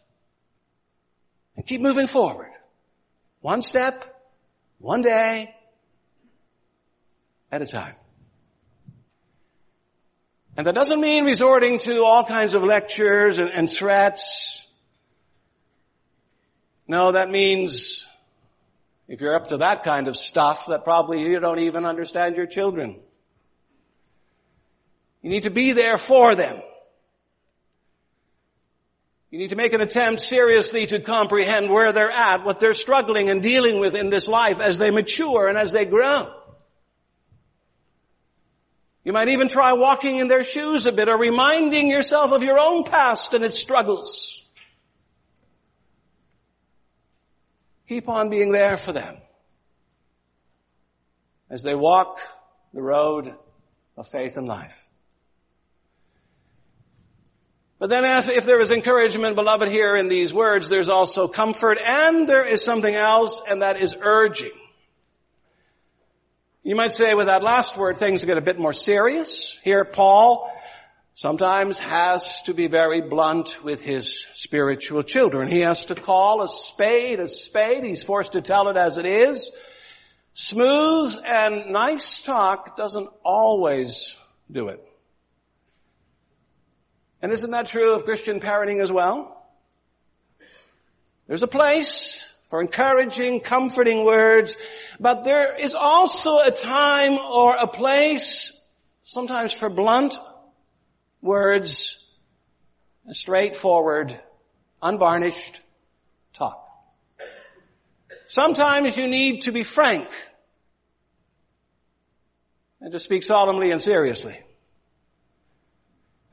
and 1.56 1.66
keep 1.66 1.80
moving 1.80 2.06
forward. 2.06 2.50
One 3.40 3.60
step, 3.60 4.04
one 4.78 5.02
day, 5.02 5.54
at 7.50 7.60
a 7.60 7.66
time. 7.66 7.94
And 10.56 10.66
that 10.66 10.74
doesn't 10.74 11.00
mean 11.00 11.24
resorting 11.24 11.78
to 11.80 12.04
all 12.04 12.24
kinds 12.24 12.54
of 12.54 12.62
lectures 12.62 13.38
and, 13.38 13.50
and 13.50 13.70
threats. 13.70 14.60
No, 16.86 17.12
that 17.12 17.30
means 17.30 18.06
if 19.08 19.20
you're 19.20 19.34
up 19.34 19.48
to 19.48 19.58
that 19.58 19.82
kind 19.82 20.08
of 20.08 20.16
stuff, 20.16 20.66
that 20.66 20.84
probably 20.84 21.22
you 21.22 21.40
don't 21.40 21.60
even 21.60 21.86
understand 21.86 22.36
your 22.36 22.46
children. 22.46 23.00
You 25.22 25.30
need 25.30 25.44
to 25.44 25.50
be 25.50 25.72
there 25.72 25.96
for 25.96 26.34
them. 26.34 26.60
You 29.30 29.38
need 29.38 29.50
to 29.50 29.56
make 29.56 29.72
an 29.72 29.80
attempt 29.80 30.20
seriously 30.20 30.84
to 30.86 31.00
comprehend 31.00 31.70
where 31.70 31.92
they're 31.92 32.10
at, 32.10 32.44
what 32.44 32.60
they're 32.60 32.74
struggling 32.74 33.30
and 33.30 33.42
dealing 33.42 33.80
with 33.80 33.94
in 33.94 34.10
this 34.10 34.28
life 34.28 34.60
as 34.60 34.76
they 34.76 34.90
mature 34.90 35.48
and 35.48 35.56
as 35.56 35.72
they 35.72 35.86
grow. 35.86 36.26
You 39.04 39.12
might 39.12 39.28
even 39.28 39.48
try 39.48 39.72
walking 39.72 40.18
in 40.18 40.28
their 40.28 40.44
shoes 40.44 40.86
a 40.86 40.92
bit 40.92 41.08
or 41.08 41.18
reminding 41.18 41.88
yourself 41.88 42.30
of 42.32 42.42
your 42.42 42.58
own 42.58 42.84
past 42.84 43.34
and 43.34 43.44
its 43.44 43.58
struggles. 43.58 44.44
Keep 47.88 48.08
on 48.08 48.30
being 48.30 48.52
there 48.52 48.76
for 48.76 48.92
them 48.92 49.16
as 51.50 51.62
they 51.62 51.74
walk 51.74 52.18
the 52.72 52.80
road 52.80 53.34
of 53.96 54.08
faith 54.08 54.36
and 54.36 54.46
life. 54.46 54.78
But 57.78 57.90
then 57.90 58.04
if 58.04 58.46
there 58.46 58.60
is 58.60 58.70
encouragement, 58.70 59.34
beloved, 59.34 59.68
here 59.68 59.96
in 59.96 60.06
these 60.06 60.32
words, 60.32 60.68
there's 60.68 60.88
also 60.88 61.26
comfort 61.26 61.78
and 61.84 62.28
there 62.28 62.46
is 62.46 62.64
something 62.64 62.94
else 62.94 63.42
and 63.48 63.62
that 63.62 63.82
is 63.82 63.96
urging. 64.00 64.52
You 66.64 66.76
might 66.76 66.92
say 66.92 67.14
with 67.14 67.26
that 67.26 67.42
last 67.42 67.76
word, 67.76 67.96
things 67.96 68.24
get 68.24 68.38
a 68.38 68.40
bit 68.42 68.56
more 68.58 68.72
serious. 68.72 69.58
Here, 69.64 69.84
Paul 69.84 70.52
sometimes 71.14 71.76
has 71.76 72.40
to 72.42 72.54
be 72.54 72.68
very 72.68 73.00
blunt 73.00 73.62
with 73.64 73.82
his 73.82 74.24
spiritual 74.32 75.02
children. 75.02 75.48
He 75.48 75.60
has 75.60 75.86
to 75.86 75.96
call 75.96 76.42
a 76.42 76.48
spade 76.48 77.18
a 77.18 77.26
spade. 77.26 77.82
He's 77.84 78.04
forced 78.04 78.32
to 78.32 78.40
tell 78.40 78.68
it 78.68 78.76
as 78.76 78.96
it 78.96 79.06
is. 79.06 79.50
Smooth 80.34 81.18
and 81.26 81.70
nice 81.70 82.22
talk 82.22 82.76
doesn't 82.76 83.08
always 83.24 84.16
do 84.50 84.68
it. 84.68 84.82
And 87.20 87.32
isn't 87.32 87.50
that 87.50 87.66
true 87.66 87.94
of 87.94 88.04
Christian 88.04 88.38
parenting 88.38 88.80
as 88.80 88.90
well? 88.90 89.46
There's 91.26 91.42
a 91.42 91.48
place 91.48 92.21
for 92.52 92.60
encouraging, 92.60 93.40
comforting 93.40 94.04
words. 94.04 94.56
But 95.00 95.24
there 95.24 95.56
is 95.56 95.74
also 95.74 96.36
a 96.36 96.50
time 96.50 97.14
or 97.14 97.56
a 97.56 97.66
place, 97.66 98.52
sometimes 99.04 99.54
for 99.54 99.70
blunt 99.70 100.14
words, 101.22 101.98
straightforward, 103.10 104.20
unvarnished 104.82 105.62
talk. 106.34 106.68
Sometimes 108.28 108.98
you 108.98 109.08
need 109.08 109.44
to 109.44 109.52
be 109.52 109.62
frank 109.62 110.08
and 112.82 112.92
to 112.92 112.98
speak 112.98 113.22
solemnly 113.22 113.70
and 113.70 113.80
seriously. 113.80 114.38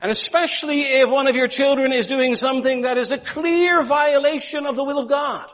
And 0.02 0.10
especially 0.10 0.82
if 0.82 1.10
one 1.10 1.30
of 1.30 1.34
your 1.34 1.48
children 1.48 1.94
is 1.94 2.04
doing 2.04 2.34
something 2.34 2.82
that 2.82 2.98
is 2.98 3.10
a 3.10 3.16
clear 3.16 3.82
violation 3.82 4.66
of 4.66 4.76
the 4.76 4.84
will 4.84 4.98
of 4.98 5.08
God. 5.08 5.50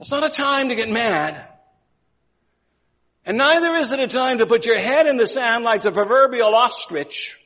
It's 0.00 0.10
not 0.10 0.24
a 0.24 0.30
time 0.30 0.70
to 0.70 0.74
get 0.74 0.88
mad. 0.88 1.46
And 3.26 3.36
neither 3.36 3.74
is 3.74 3.92
it 3.92 4.00
a 4.00 4.06
time 4.06 4.38
to 4.38 4.46
put 4.46 4.64
your 4.64 4.78
head 4.78 5.06
in 5.06 5.18
the 5.18 5.26
sand 5.26 5.62
like 5.62 5.82
the 5.82 5.92
proverbial 5.92 6.54
ostrich. 6.54 7.36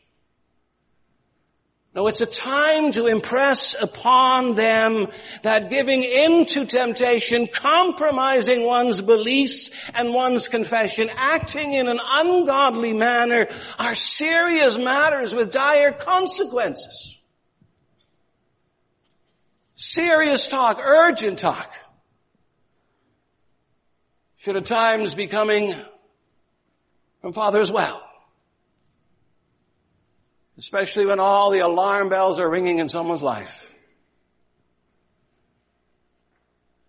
No, 1.97 2.07
it's 2.07 2.21
a 2.21 2.27
time 2.27 2.93
to 2.93 3.07
impress 3.07 3.75
upon 3.81 4.55
them 4.55 5.09
that 5.43 5.71
giving 5.71 6.03
in 6.03 6.45
to 6.47 6.65
temptation, 6.65 7.49
compromising 7.49 8.65
one's 8.65 9.01
beliefs 9.01 9.71
and 9.95 10.13
one's 10.13 10.49
confession, 10.49 11.09
acting 11.15 11.73
in 11.73 11.89
an 11.89 12.01
ungodly 12.03 12.93
manner 12.93 13.49
are 13.79 13.95
serious 13.95 14.77
matters 14.77 15.35
with 15.35 15.53
dire 15.53 15.93
consequences. 15.93 17.17
Serious 19.77 20.47
talk, 20.47 20.79
urgent 20.81 21.39
talk 21.41 21.73
should 24.45 24.57
at 24.57 24.67
times 24.67 25.15
be 25.15 25.27
coming 25.27 25.75
from 27.23 27.33
Father 27.33 27.63
as 27.63 27.71
well. 27.71 28.03
Especially 30.59 31.07
when 31.07 31.19
all 31.19 31.51
the 31.51 31.61
alarm 31.61 32.11
bells 32.11 32.39
are 32.39 32.51
ringing 32.51 32.79
in 32.79 32.91
someone's 32.91 33.23
life. 33.23 33.73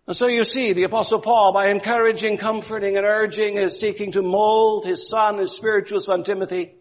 And 0.06 0.14
so 0.14 0.28
you 0.28 0.44
see, 0.44 0.74
the 0.74 0.82
apostle 0.82 1.18
Paul, 1.18 1.54
by 1.54 1.70
encouraging, 1.70 2.36
comforting, 2.36 2.98
and 2.98 3.06
urging, 3.06 3.56
is 3.56 3.80
seeking 3.80 4.12
to 4.12 4.22
mold 4.22 4.84
his 4.84 5.08
son, 5.08 5.38
his 5.38 5.52
spiritual 5.52 6.00
son 6.00 6.24
Timothy, 6.24 6.74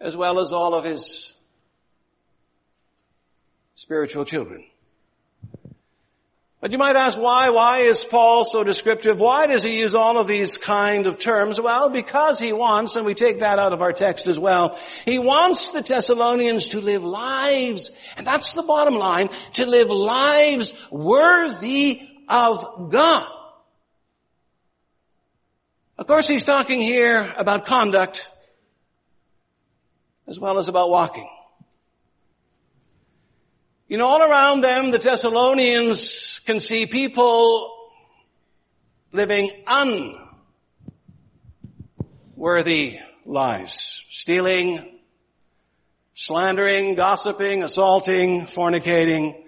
as 0.00 0.16
well 0.16 0.40
as 0.40 0.54
all 0.54 0.74
of 0.74 0.84
his 0.84 1.34
spiritual 3.74 4.24
children. 4.24 4.64
But 6.60 6.72
you 6.72 6.78
might 6.78 6.96
ask 6.96 7.16
why, 7.16 7.50
why 7.50 7.82
is 7.82 8.02
Paul 8.02 8.44
so 8.44 8.64
descriptive? 8.64 9.20
Why 9.20 9.46
does 9.46 9.62
he 9.62 9.78
use 9.78 9.94
all 9.94 10.18
of 10.18 10.26
these 10.26 10.56
kind 10.56 11.06
of 11.06 11.16
terms? 11.16 11.60
Well, 11.60 11.88
because 11.88 12.40
he 12.40 12.52
wants, 12.52 12.96
and 12.96 13.06
we 13.06 13.14
take 13.14 13.40
that 13.40 13.60
out 13.60 13.72
of 13.72 13.80
our 13.80 13.92
text 13.92 14.26
as 14.26 14.40
well, 14.40 14.76
he 15.04 15.20
wants 15.20 15.70
the 15.70 15.82
Thessalonians 15.82 16.70
to 16.70 16.80
live 16.80 17.04
lives, 17.04 17.92
and 18.16 18.26
that's 18.26 18.54
the 18.54 18.64
bottom 18.64 18.94
line, 18.94 19.28
to 19.52 19.66
live 19.66 19.88
lives 19.88 20.74
worthy 20.90 22.00
of 22.28 22.90
God. 22.90 23.30
Of 25.96 26.06
course 26.08 26.26
he's 26.26 26.44
talking 26.44 26.80
here 26.80 27.32
about 27.36 27.66
conduct 27.66 28.28
as 30.26 30.38
well 30.40 30.58
as 30.58 30.68
about 30.68 30.90
walking. 30.90 31.28
You 33.88 33.96
know, 33.96 34.06
all 34.06 34.22
around 34.22 34.60
them, 34.60 34.90
the 34.90 34.98
Thessalonians 34.98 36.40
can 36.44 36.60
see 36.60 36.84
people 36.84 37.74
living 39.12 39.50
unworthy 42.36 42.98
lives. 43.24 44.02
Stealing, 44.10 44.98
slandering, 46.12 46.96
gossiping, 46.96 47.62
assaulting, 47.62 48.42
fornicating, 48.42 49.42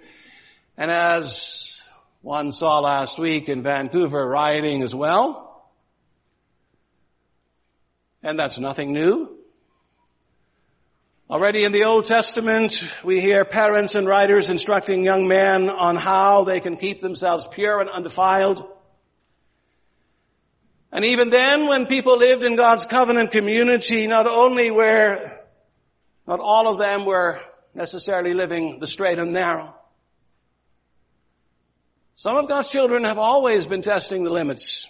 and 0.78 0.90
as 0.90 1.78
one 2.22 2.52
saw 2.52 2.78
last 2.78 3.18
week 3.18 3.50
in 3.50 3.62
Vancouver, 3.62 4.26
rioting 4.26 4.82
as 4.82 4.94
well. 4.94 5.70
And 8.22 8.38
that's 8.38 8.58
nothing 8.58 8.94
new. 8.94 9.39
Already 11.30 11.62
in 11.62 11.70
the 11.70 11.84
Old 11.84 12.06
Testament, 12.06 12.74
we 13.04 13.20
hear 13.20 13.44
parents 13.44 13.94
and 13.94 14.04
writers 14.04 14.48
instructing 14.48 15.04
young 15.04 15.28
men 15.28 15.70
on 15.70 15.94
how 15.94 16.42
they 16.42 16.58
can 16.58 16.76
keep 16.76 17.00
themselves 17.00 17.46
pure 17.46 17.80
and 17.80 17.88
undefiled. 17.88 18.64
And 20.90 21.04
even 21.04 21.30
then, 21.30 21.68
when 21.68 21.86
people 21.86 22.16
lived 22.16 22.42
in 22.42 22.56
God's 22.56 22.84
covenant 22.84 23.30
community, 23.30 24.08
not 24.08 24.26
only 24.26 24.72
were, 24.72 25.38
not 26.26 26.40
all 26.40 26.66
of 26.66 26.80
them 26.80 27.04
were 27.04 27.38
necessarily 27.76 28.34
living 28.34 28.80
the 28.80 28.88
straight 28.88 29.20
and 29.20 29.32
narrow. 29.32 29.72
Some 32.16 32.38
of 32.38 32.48
God's 32.48 32.72
children 32.72 33.04
have 33.04 33.18
always 33.18 33.68
been 33.68 33.82
testing 33.82 34.24
the 34.24 34.30
limits 34.30 34.84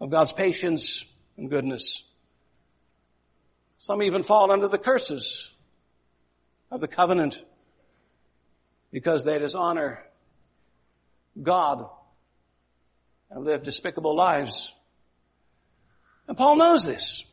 of 0.00 0.08
God's 0.08 0.32
patience 0.32 1.04
and 1.36 1.50
goodness. 1.50 2.04
Some 3.82 4.00
even 4.04 4.22
fall 4.22 4.52
under 4.52 4.68
the 4.68 4.78
curses 4.78 5.50
of 6.70 6.80
the 6.80 6.86
covenant 6.86 7.42
because 8.92 9.24
they 9.24 9.40
dishonor 9.40 10.04
God 11.42 11.86
and 13.28 13.44
live 13.44 13.64
despicable 13.64 14.14
lives. 14.14 14.72
And 16.28 16.36
Paul 16.36 16.58
knows 16.58 16.84
this. 16.84 17.24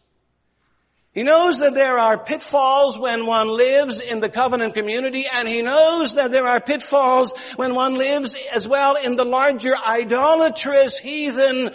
He 1.11 1.21
knows 1.21 1.59
that 1.59 1.75
there 1.75 1.99
are 1.99 2.17
pitfalls 2.17 2.97
when 2.97 3.27
one 3.27 3.49
lives 3.49 3.99
in 3.99 4.19
the 4.19 4.29
covenant 4.29 4.73
community 4.73 5.27
and 5.31 5.47
he 5.47 5.61
knows 5.61 6.15
that 6.15 6.31
there 6.31 6.47
are 6.47 6.59
pitfalls 6.59 7.31
when 7.57 7.75
one 7.75 7.93
lives 7.93 8.35
as 8.51 8.67
well 8.67 8.95
in 8.95 9.15
the 9.15 9.23
larger 9.23 9.75
idolatrous 9.77 10.97
heathen 10.97 11.69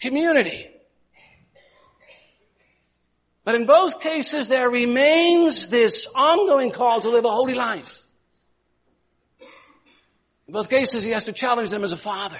community. 0.00 0.66
But 3.50 3.60
in 3.60 3.66
both 3.66 3.98
cases 3.98 4.46
there 4.46 4.70
remains 4.70 5.66
this 5.66 6.06
ongoing 6.14 6.70
call 6.70 7.00
to 7.00 7.08
live 7.10 7.24
a 7.24 7.30
holy 7.32 7.54
life. 7.54 8.00
In 10.46 10.54
both 10.54 10.70
cases 10.70 11.02
he 11.02 11.10
has 11.10 11.24
to 11.24 11.32
challenge 11.32 11.70
them 11.70 11.82
as 11.82 11.90
a 11.90 11.96
father. 11.96 12.38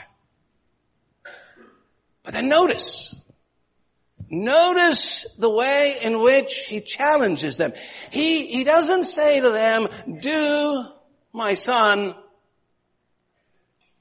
But 2.22 2.34
then 2.34 2.46
notice, 2.46 3.12
Notice 4.30 5.26
the 5.36 5.50
way 5.50 5.98
in 6.00 6.22
which 6.22 6.66
he 6.68 6.80
challenges 6.80 7.56
them. 7.56 7.72
He, 8.12 8.46
he 8.46 8.62
doesn't 8.62 9.02
say 9.02 9.40
to 9.40 9.50
them, 9.50 9.88
do 10.20 10.84
my 11.32 11.54
son 11.54 12.14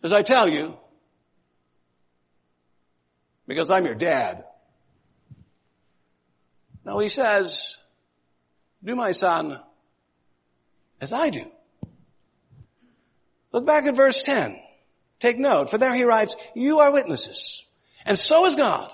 as 0.03 0.13
I 0.13 0.21
tell 0.21 0.47
you, 0.47 0.75
because 3.47 3.71
I'm 3.71 3.85
your 3.85 3.95
dad. 3.95 4.43
No, 6.85 6.99
he 6.99 7.09
says, 7.09 7.77
do 8.83 8.95
my 8.95 9.11
son 9.11 9.59
as 11.01 11.13
I 11.13 11.29
do. 11.29 11.45
Look 13.51 13.65
back 13.65 13.85
at 13.85 13.95
verse 13.95 14.23
10. 14.23 14.59
Take 15.19 15.37
note, 15.37 15.69
for 15.69 15.77
there 15.77 15.93
he 15.93 16.03
writes, 16.03 16.35
you 16.55 16.79
are 16.79 16.93
witnesses, 16.93 17.65
and 18.05 18.17
so 18.17 18.45
is 18.45 18.55
God 18.55 18.93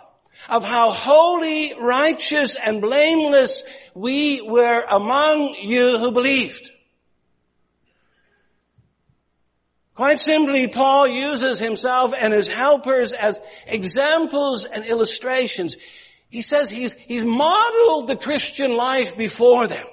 of 0.49 0.63
how 0.63 0.91
holy, 0.91 1.73
righteous, 1.79 2.55
and 2.55 2.81
blameless 2.81 3.63
we 3.93 4.41
were 4.41 4.83
among 4.89 5.55
you 5.61 5.97
who 5.99 6.11
believed. 6.11 6.69
Quite 9.95 10.19
simply, 10.19 10.67
Paul 10.67 11.07
uses 11.07 11.57
himself 11.57 12.13
and 12.19 12.33
his 12.33 12.47
helpers 12.47 13.13
as 13.13 13.39
examples 13.65 14.65
and 14.65 14.83
illustrations. 14.83 15.77
He 16.35 16.41
says 16.41 16.69
he's, 16.69 16.91
he's 17.07 17.23
modeled 17.23 18.09
the 18.09 18.17
Christian 18.17 18.75
life 18.75 19.15
before 19.15 19.67
them. 19.67 19.85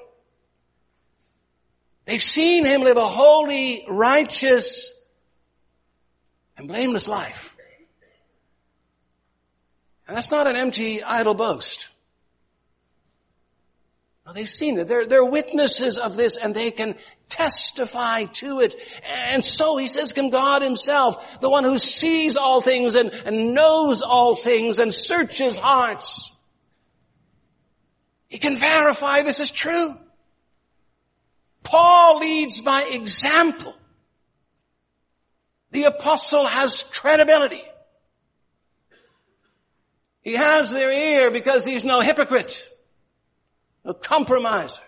They've 2.04 2.20
seen 2.20 2.64
him 2.64 2.80
live 2.80 2.96
a 2.96 3.08
holy, 3.08 3.86
righteous, 3.88 4.92
and 6.56 6.66
blameless 6.66 7.06
life. 7.06 7.54
And 10.08 10.16
that's 10.16 10.32
not 10.32 10.48
an 10.48 10.56
empty, 10.56 11.04
idle 11.04 11.34
boast. 11.34 11.86
Now 14.26 14.32
they've 14.32 14.50
seen 14.50 14.80
it. 14.80 14.88
They're, 14.88 15.04
they're 15.04 15.24
witnesses 15.24 15.96
of 15.96 16.16
this 16.16 16.34
and 16.34 16.56
they 16.56 16.72
can 16.72 16.96
testify 17.28 18.24
to 18.24 18.58
it. 18.62 18.74
And 19.30 19.44
so 19.44 19.76
he 19.76 19.86
says, 19.86 20.12
can 20.12 20.30
God 20.30 20.62
himself, 20.62 21.18
the 21.40 21.48
one 21.48 21.62
who 21.62 21.78
sees 21.78 22.36
all 22.36 22.60
things 22.60 22.96
and, 22.96 23.10
and 23.12 23.54
knows 23.54 24.02
all 24.02 24.34
things 24.34 24.80
and 24.80 24.92
searches 24.92 25.56
hearts, 25.56 26.31
he 28.32 28.38
can 28.38 28.56
verify 28.56 29.20
this 29.20 29.40
is 29.40 29.50
true. 29.50 29.94
Paul 31.62 32.16
leads 32.16 32.62
by 32.62 32.84
example. 32.84 33.74
The 35.70 35.84
apostle 35.84 36.46
has 36.46 36.82
credibility. 36.82 37.60
He 40.22 40.32
has 40.32 40.70
their 40.70 40.90
ear 40.90 41.30
because 41.30 41.66
he's 41.66 41.84
no 41.84 42.00
hypocrite, 42.00 42.66
no 43.84 43.92
compromiser, 43.92 44.80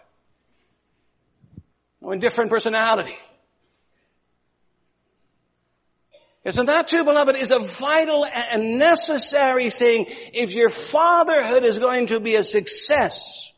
no 2.00 2.12
indifferent 2.12 2.48
personality. 2.48 3.18
Isn't 6.44 6.66
that 6.66 6.88
too, 6.88 7.04
beloved, 7.04 7.36
is 7.36 7.50
a 7.50 7.58
vital 7.58 8.26
and 8.26 8.78
necessary 8.78 9.70
thing 9.70 10.06
if 10.08 10.50
your 10.50 10.68
fatherhood 10.68 11.64
is 11.64 11.78
going 11.78 12.08
to 12.08 12.20
be 12.20 12.36
a 12.36 12.42
success 12.42 13.50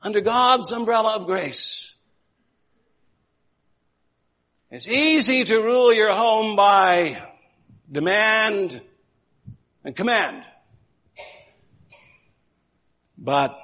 under 0.00 0.22
God's 0.22 0.72
umbrella 0.72 1.16
of 1.16 1.26
grace. 1.26 1.92
It's 4.70 4.86
easy 4.86 5.44
to 5.44 5.54
rule 5.56 5.92
your 5.92 6.12
home 6.12 6.56
by 6.56 7.30
demand 7.92 8.80
and 9.84 9.94
command. 9.94 10.44
But 13.18 13.54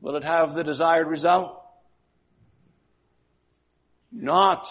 will 0.00 0.14
it 0.14 0.24
have 0.24 0.54
the 0.54 0.62
desired 0.62 1.08
result? 1.08 1.60
Not 4.12 4.68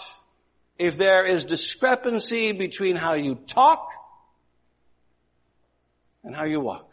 if 0.78 0.96
there 0.96 1.24
is 1.24 1.44
discrepancy 1.44 2.52
between 2.52 2.96
how 2.96 3.14
you 3.14 3.36
talk 3.46 3.88
and 6.22 6.34
how 6.34 6.44
you 6.44 6.60
walk. 6.60 6.90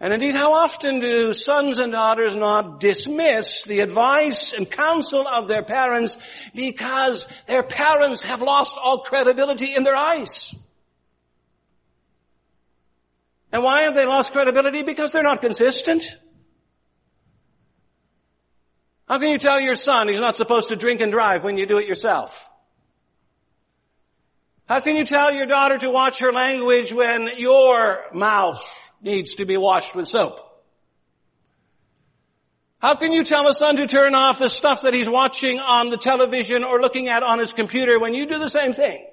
And 0.00 0.12
indeed, 0.12 0.34
how 0.36 0.52
often 0.52 1.00
do 1.00 1.32
sons 1.32 1.78
and 1.78 1.92
daughters 1.92 2.36
not 2.36 2.78
dismiss 2.78 3.62
the 3.62 3.80
advice 3.80 4.52
and 4.52 4.70
counsel 4.70 5.26
of 5.26 5.48
their 5.48 5.62
parents 5.62 6.16
because 6.54 7.26
their 7.46 7.62
parents 7.62 8.22
have 8.22 8.42
lost 8.42 8.76
all 8.78 8.98
credibility 8.98 9.74
in 9.74 9.82
their 9.82 9.96
eyes? 9.96 10.54
And 13.52 13.62
why 13.62 13.82
have 13.82 13.94
they 13.94 14.04
lost 14.04 14.32
credibility? 14.32 14.82
Because 14.82 15.12
they're 15.12 15.22
not 15.22 15.40
consistent. 15.40 16.02
How 19.08 19.18
can 19.18 19.28
you 19.28 19.38
tell 19.38 19.60
your 19.60 19.74
son 19.74 20.08
he's 20.08 20.18
not 20.18 20.36
supposed 20.36 20.70
to 20.70 20.76
drink 20.76 21.00
and 21.00 21.12
drive 21.12 21.44
when 21.44 21.58
you 21.58 21.66
do 21.66 21.78
it 21.78 21.86
yourself? 21.86 22.38
How 24.66 24.80
can 24.80 24.96
you 24.96 25.04
tell 25.04 25.34
your 25.34 25.46
daughter 25.46 25.76
to 25.78 25.90
watch 25.90 26.20
her 26.20 26.32
language 26.32 26.92
when 26.92 27.28
your 27.36 28.04
mouth 28.14 28.62
needs 29.02 29.34
to 29.34 29.44
be 29.44 29.58
washed 29.58 29.94
with 29.94 30.08
soap? 30.08 30.40
How 32.80 32.94
can 32.94 33.12
you 33.12 33.24
tell 33.24 33.46
a 33.48 33.54
son 33.54 33.76
to 33.76 33.86
turn 33.86 34.14
off 34.14 34.38
the 34.38 34.48
stuff 34.48 34.82
that 34.82 34.94
he's 34.94 35.08
watching 35.08 35.58
on 35.58 35.90
the 35.90 35.96
television 35.96 36.64
or 36.64 36.80
looking 36.80 37.08
at 37.08 37.22
on 37.22 37.38
his 37.38 37.52
computer 37.52 37.98
when 37.98 38.14
you 38.14 38.26
do 38.26 38.38
the 38.38 38.48
same 38.48 38.72
thing? 38.72 39.06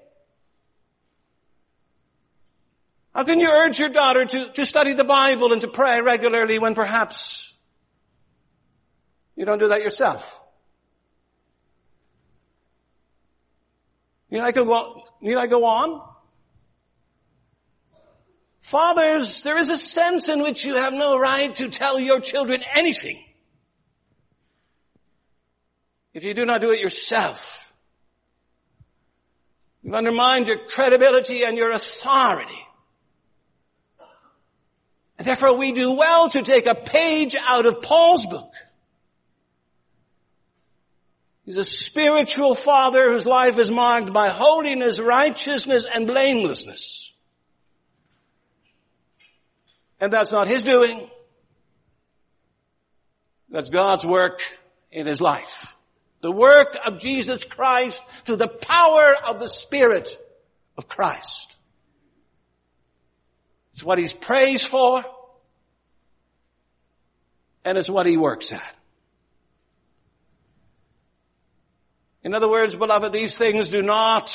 How 3.14 3.26
can 3.26 3.42
you 3.42 3.50
urge 3.50 3.78
your 3.78 3.90
daughter 3.90 4.24
to, 4.24 4.52
to 4.54 4.66
study 4.66 4.94
the 4.94 5.04
Bible 5.04 5.52
and 5.52 5.62
to 5.62 5.68
pray 5.68 6.00
regularly 6.02 6.60
when 6.60 6.76
perhaps 6.76 7.51
you 9.36 9.46
don't 9.46 9.60
do 9.60 9.70
that 9.70 9.82
yourself? 9.82 10.42
Need 14.30 14.42
I 14.42 14.52
go 14.52 14.72
on? 14.72 15.02
Need 15.22 15.38
I 15.38 15.48
go 15.48 15.66
on? 15.66 16.02
Fathers, 18.62 19.44
there 19.44 19.58
is 19.58 19.70
a 19.70 19.78
sense 19.78 20.30
in 20.30 20.42
which 20.42 20.64
you 20.64 20.76
have 20.76 20.94
no 20.94 21.18
right 21.18 21.54
to 21.56 21.68
tell 21.70 22.00
your 22.00 22.20
children 22.22 22.64
anything. 22.76 23.22
If 26.14 26.24
you 26.24 26.34
do 26.34 26.46
not 26.46 26.62
do 26.62 26.72
it 26.72 26.80
yourself, 26.80 27.74
you've 29.82 29.96
undermined 29.96 30.48
your 30.48 30.58
credibility 30.58 31.44
and 31.44 31.58
your 31.58 31.72
authority. 31.72 32.66
And 35.18 35.28
therefore 35.28 35.58
we 35.58 35.72
do 35.72 35.92
well 35.94 36.30
to 36.30 36.42
take 36.42 36.66
a 36.66 36.76
page 36.76 37.36
out 37.36 37.66
of 37.66 37.82
Paul's 37.82 38.26
book. 38.26 38.52
He's 41.46 41.58
a 41.58 41.64
spiritual 41.64 42.56
father 42.56 43.12
whose 43.12 43.26
life 43.26 43.58
is 43.58 43.72
marked 43.72 44.14
by 44.14 44.30
holiness, 44.30 45.00
righteousness, 45.00 45.86
and 45.92 46.06
blamelessness. 46.06 47.12
And 50.00 50.12
that's 50.12 50.32
not 50.32 50.48
his 50.48 50.64
doing. 50.64 51.10
That's 53.50 53.70
God's 53.70 54.06
work 54.06 54.42
in 54.92 55.08
his 55.08 55.20
life. 55.20 55.76
The 56.22 56.32
work 56.32 56.78
of 56.86 57.00
Jesus 57.00 57.44
Christ 57.44 58.04
through 58.26 58.38
the 58.38 58.48
power 58.48 59.16
of 59.26 59.40
the 59.40 59.48
Spirit 59.48 60.10
of 60.78 60.88
Christ. 60.88 61.56
It's 63.74 63.84
what 63.84 63.98
he's 63.98 64.14
praised 64.14 64.66
for. 64.66 65.04
and 67.64 67.78
it's 67.78 67.90
what 67.90 68.06
he 68.06 68.18
works 68.18 68.52
at. 68.52 68.76
In 72.24 72.36
other 72.36 72.50
words, 72.50 72.76
beloved, 72.76 73.12
these 73.12 73.36
things 73.36 73.70
do 73.70 73.82
not 73.82 74.32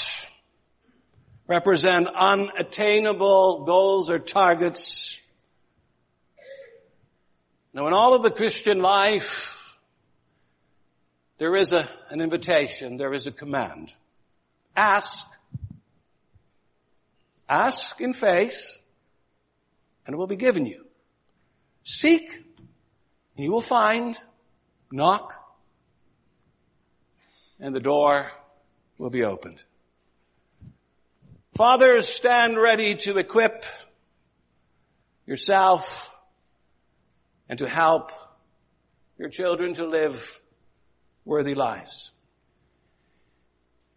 represent 1.46 2.08
unattainable 2.08 3.64
goals 3.64 4.10
or 4.10 4.18
targets. 4.18 5.16
Now 7.72 7.86
in 7.86 7.92
all 7.92 8.16
of 8.16 8.22
the 8.22 8.30
Christian 8.30 8.80
life, 8.80 9.78
there 11.38 11.54
is 11.54 11.70
a, 11.70 11.88
an 12.10 12.20
invitation, 12.20 12.96
there 12.96 13.12
is 13.12 13.26
a 13.26 13.32
command. 13.32 13.92
Ask. 14.74 15.26
Ask 17.48 18.00
in 18.00 18.12
faith, 18.12 18.78
and 20.04 20.14
it 20.14 20.16
will 20.16 20.26
be 20.26 20.36
given 20.36 20.66
you. 20.66 20.84
Seek, 21.84 22.28
and 23.36 23.44
you 23.44 23.52
will 23.52 23.60
find. 23.60 24.18
Knock, 24.90 25.32
and 27.60 27.74
the 27.74 27.80
door 27.80 28.30
will 28.98 29.10
be 29.10 29.24
opened. 29.24 29.62
Fathers, 31.56 32.06
stand 32.08 32.56
ready 32.56 32.96
to 32.96 33.16
equip 33.16 33.64
yourself 35.26 36.10
and 37.48 37.58
to 37.58 37.68
help 37.68 38.10
your 39.18 39.30
children 39.30 39.74
to 39.74 39.86
live 39.86 40.40
worthy 41.24 41.54
lives. 41.54 42.10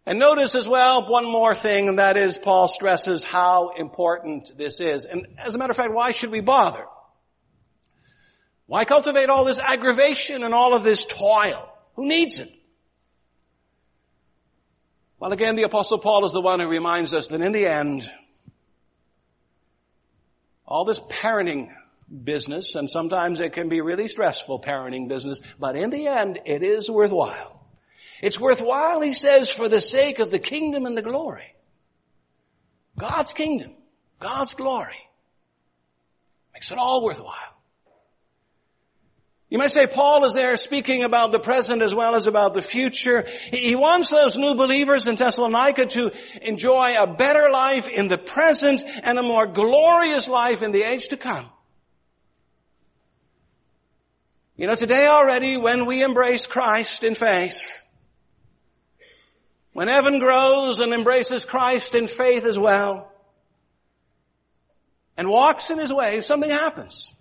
And 0.06 0.18
notice 0.18 0.54
as 0.54 0.66
well 0.66 1.08
one 1.08 1.24
more 1.24 1.54
thing, 1.54 1.88
and 1.88 1.98
that 1.98 2.16
is 2.16 2.38
Paul 2.38 2.68
stresses 2.68 3.22
how 3.22 3.72
important 3.76 4.56
this 4.56 4.80
is. 4.80 5.04
And 5.04 5.26
as 5.38 5.54
a 5.54 5.58
matter 5.58 5.70
of 5.70 5.76
fact, 5.76 5.92
why 5.92 6.12
should 6.12 6.30
we 6.30 6.40
bother? 6.40 6.84
Why 8.66 8.84
cultivate 8.84 9.28
all 9.28 9.44
this 9.44 9.58
aggravation 9.58 10.42
and 10.42 10.54
all 10.54 10.74
of 10.74 10.82
this 10.82 11.04
toil? 11.04 11.68
Who 11.96 12.06
needs 12.06 12.38
it? 12.38 12.50
Well 15.20 15.32
again, 15.32 15.54
the 15.54 15.64
apostle 15.64 15.98
Paul 15.98 16.24
is 16.24 16.32
the 16.32 16.40
one 16.40 16.60
who 16.60 16.68
reminds 16.68 17.12
us 17.12 17.28
that 17.28 17.42
in 17.42 17.52
the 17.52 17.66
end, 17.66 18.10
all 20.66 20.86
this 20.86 20.98
parenting 20.98 21.68
business, 22.24 22.74
and 22.74 22.88
sometimes 22.88 23.38
it 23.38 23.52
can 23.52 23.68
be 23.68 23.82
really 23.82 24.08
stressful 24.08 24.62
parenting 24.62 25.08
business, 25.08 25.38
but 25.58 25.76
in 25.76 25.90
the 25.90 26.06
end, 26.06 26.38
it 26.46 26.62
is 26.62 26.90
worthwhile. 26.90 27.60
It's 28.22 28.40
worthwhile, 28.40 29.02
he 29.02 29.12
says, 29.12 29.50
for 29.50 29.68
the 29.68 29.82
sake 29.82 30.20
of 30.20 30.30
the 30.30 30.38
kingdom 30.38 30.86
and 30.86 30.96
the 30.96 31.02
glory. 31.02 31.54
God's 32.98 33.34
kingdom, 33.34 33.72
God's 34.20 34.54
glory. 34.54 34.98
Makes 36.54 36.72
it 36.72 36.78
all 36.78 37.04
worthwhile. 37.04 37.59
You 39.50 39.58
might 39.58 39.72
say 39.72 39.88
Paul 39.88 40.24
is 40.24 40.32
there 40.32 40.56
speaking 40.56 41.02
about 41.02 41.32
the 41.32 41.40
present 41.40 41.82
as 41.82 41.92
well 41.92 42.14
as 42.14 42.28
about 42.28 42.54
the 42.54 42.62
future. 42.62 43.26
He 43.52 43.74
wants 43.74 44.08
those 44.08 44.36
new 44.36 44.54
believers 44.54 45.08
in 45.08 45.16
Thessalonica 45.16 45.86
to 45.86 46.12
enjoy 46.40 46.94
a 46.96 47.12
better 47.12 47.48
life 47.52 47.88
in 47.88 48.06
the 48.06 48.16
present 48.16 48.80
and 49.02 49.18
a 49.18 49.24
more 49.24 49.48
glorious 49.48 50.28
life 50.28 50.62
in 50.62 50.70
the 50.70 50.84
age 50.84 51.08
to 51.08 51.16
come. 51.16 51.50
You 54.56 54.68
know, 54.68 54.76
today 54.76 55.08
already 55.08 55.56
when 55.56 55.84
we 55.84 56.04
embrace 56.04 56.46
Christ 56.46 57.02
in 57.02 57.16
faith, 57.16 57.82
when 59.72 59.88
Evan 59.88 60.20
grows 60.20 60.78
and 60.78 60.92
embraces 60.92 61.44
Christ 61.44 61.96
in 61.96 62.06
faith 62.06 62.44
as 62.44 62.58
well, 62.58 63.10
and 65.16 65.28
walks 65.28 65.70
in 65.70 65.78
his 65.80 65.92
ways, 65.92 66.24
something 66.24 66.50
happens. 66.50 67.12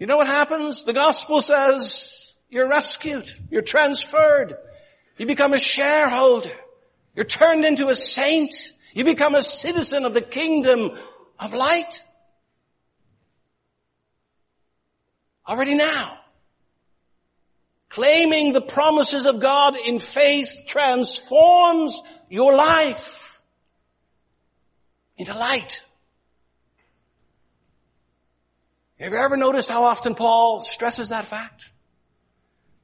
You 0.00 0.06
know 0.06 0.16
what 0.16 0.28
happens? 0.28 0.84
The 0.84 0.94
gospel 0.94 1.42
says 1.42 2.34
you're 2.48 2.68
rescued. 2.68 3.30
You're 3.50 3.60
transferred. 3.60 4.56
You 5.18 5.26
become 5.26 5.52
a 5.52 5.60
shareholder. 5.60 6.56
You're 7.14 7.26
turned 7.26 7.66
into 7.66 7.88
a 7.88 7.94
saint. 7.94 8.54
You 8.94 9.04
become 9.04 9.34
a 9.34 9.42
citizen 9.42 10.06
of 10.06 10.14
the 10.14 10.22
kingdom 10.22 10.90
of 11.38 11.52
light. 11.52 12.02
Already 15.46 15.74
now. 15.74 16.16
Claiming 17.90 18.52
the 18.52 18.62
promises 18.62 19.26
of 19.26 19.38
God 19.38 19.76
in 19.76 19.98
faith 19.98 20.62
transforms 20.66 22.00
your 22.30 22.56
life 22.56 23.42
into 25.18 25.34
light. 25.34 25.82
Have 29.00 29.12
you 29.12 29.18
ever 29.18 29.38
noticed 29.38 29.70
how 29.70 29.84
often 29.84 30.14
Paul 30.14 30.60
stresses 30.60 31.08
that 31.08 31.24
fact? 31.24 31.64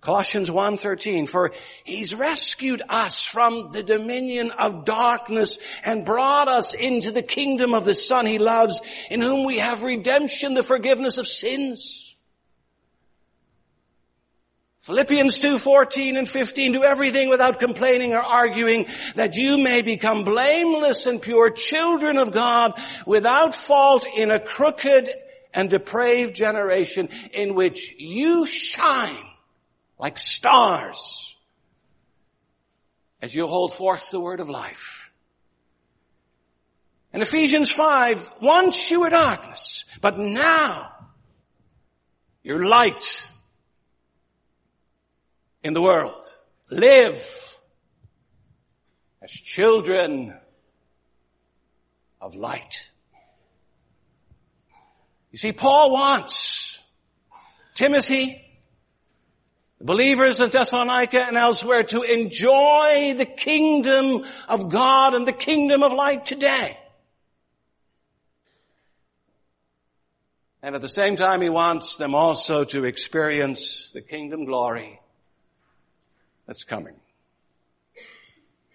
Colossians 0.01 0.49
1.13, 0.49 1.29
for 1.29 1.53
he's 1.85 2.15
rescued 2.15 2.83
us 2.89 3.23
from 3.23 3.71
the 3.71 3.83
dominion 3.83 4.51
of 4.51 4.85
darkness 4.85 5.59
and 5.85 6.07
brought 6.07 6.49
us 6.49 6.73
into 6.75 7.11
the 7.11 7.23
kingdom 7.23 7.75
of 7.75 7.85
the 7.85 7.93
son 7.93 8.25
he 8.25 8.39
loves, 8.39 8.81
in 9.11 9.21
whom 9.21 9.45
we 9.45 9.59
have 9.59 9.83
redemption, 9.83 10.55
the 10.55 10.63
forgiveness 10.63 11.19
of 11.19 11.27
sins. 11.27 12.15
Philippians 14.83 15.41
2:14 15.41 16.17
and 16.17 16.29
15, 16.29 16.73
do 16.73 16.85
everything 16.85 17.29
without 17.29 17.59
complaining 17.59 18.15
or 18.15 18.23
arguing, 18.23 18.87
that 19.17 19.35
you 19.35 19.59
may 19.59 19.83
become 19.83 20.23
blameless 20.23 21.07
and 21.07 21.21
pure 21.21 21.51
children 21.51 22.17
of 22.17 22.31
God, 22.31 22.81
without 23.05 23.55
fault 23.55 24.07
in 24.07 24.31
a 24.31 24.39
crooked 24.39 25.11
and 25.57 25.71
depraved 25.71 26.37
generation 26.37 27.09
in 27.33 27.55
which 27.55 27.95
you 27.99 28.47
shine 28.47 29.25
like 29.99 30.19
stars 30.19 31.35
as 33.23 33.35
you 33.35 33.47
hold 33.47 33.75
forth 33.75 34.11
the 34.11 34.21
word 34.21 34.41
of 34.41 34.51
life. 34.51 35.11
In 37.15 37.23
Ephesians 37.23 37.71
5, 37.73 38.31
once 38.43 38.91
you 38.91 39.01
were 39.01 39.09
darkness, 39.09 39.87
but 40.03 40.19
now 40.19 40.93
you're 42.43 42.67
light 42.67 43.23
in 45.65 45.73
the 45.73 45.81
world. 45.81 46.23
Live 46.69 47.59
as 49.23 49.31
children 49.31 50.39
of 52.21 52.35
light. 52.35 52.91
You 55.37 55.39
see, 55.39 55.53
Paul 55.53 55.91
wants 55.91 56.83
Timothy, 57.75 58.43
the 59.77 59.85
believers 59.85 60.39
in 60.39 60.49
Thessalonica 60.49 61.21
and 61.21 61.37
elsewhere 61.37 61.83
to 61.83 62.01
enjoy 62.01 63.13
the 63.19 63.27
kingdom 63.27 64.25
of 64.49 64.71
God 64.71 65.13
and 65.13 65.27
the 65.27 65.35
kingdom 65.35 65.83
of 65.83 65.93
light 65.93 66.25
today. 66.25 66.79
And 70.63 70.75
at 70.75 70.81
the 70.81 70.89
same 70.89 71.17
time, 71.17 71.43
he 71.43 71.51
wants 71.51 71.99
them 71.99 72.15
also 72.15 72.65
to 72.65 72.85
experience 72.85 73.91
the 73.93 74.01
kingdom 74.01 74.47
glory 74.47 75.03
that's 76.47 76.65
coming. 76.65 76.97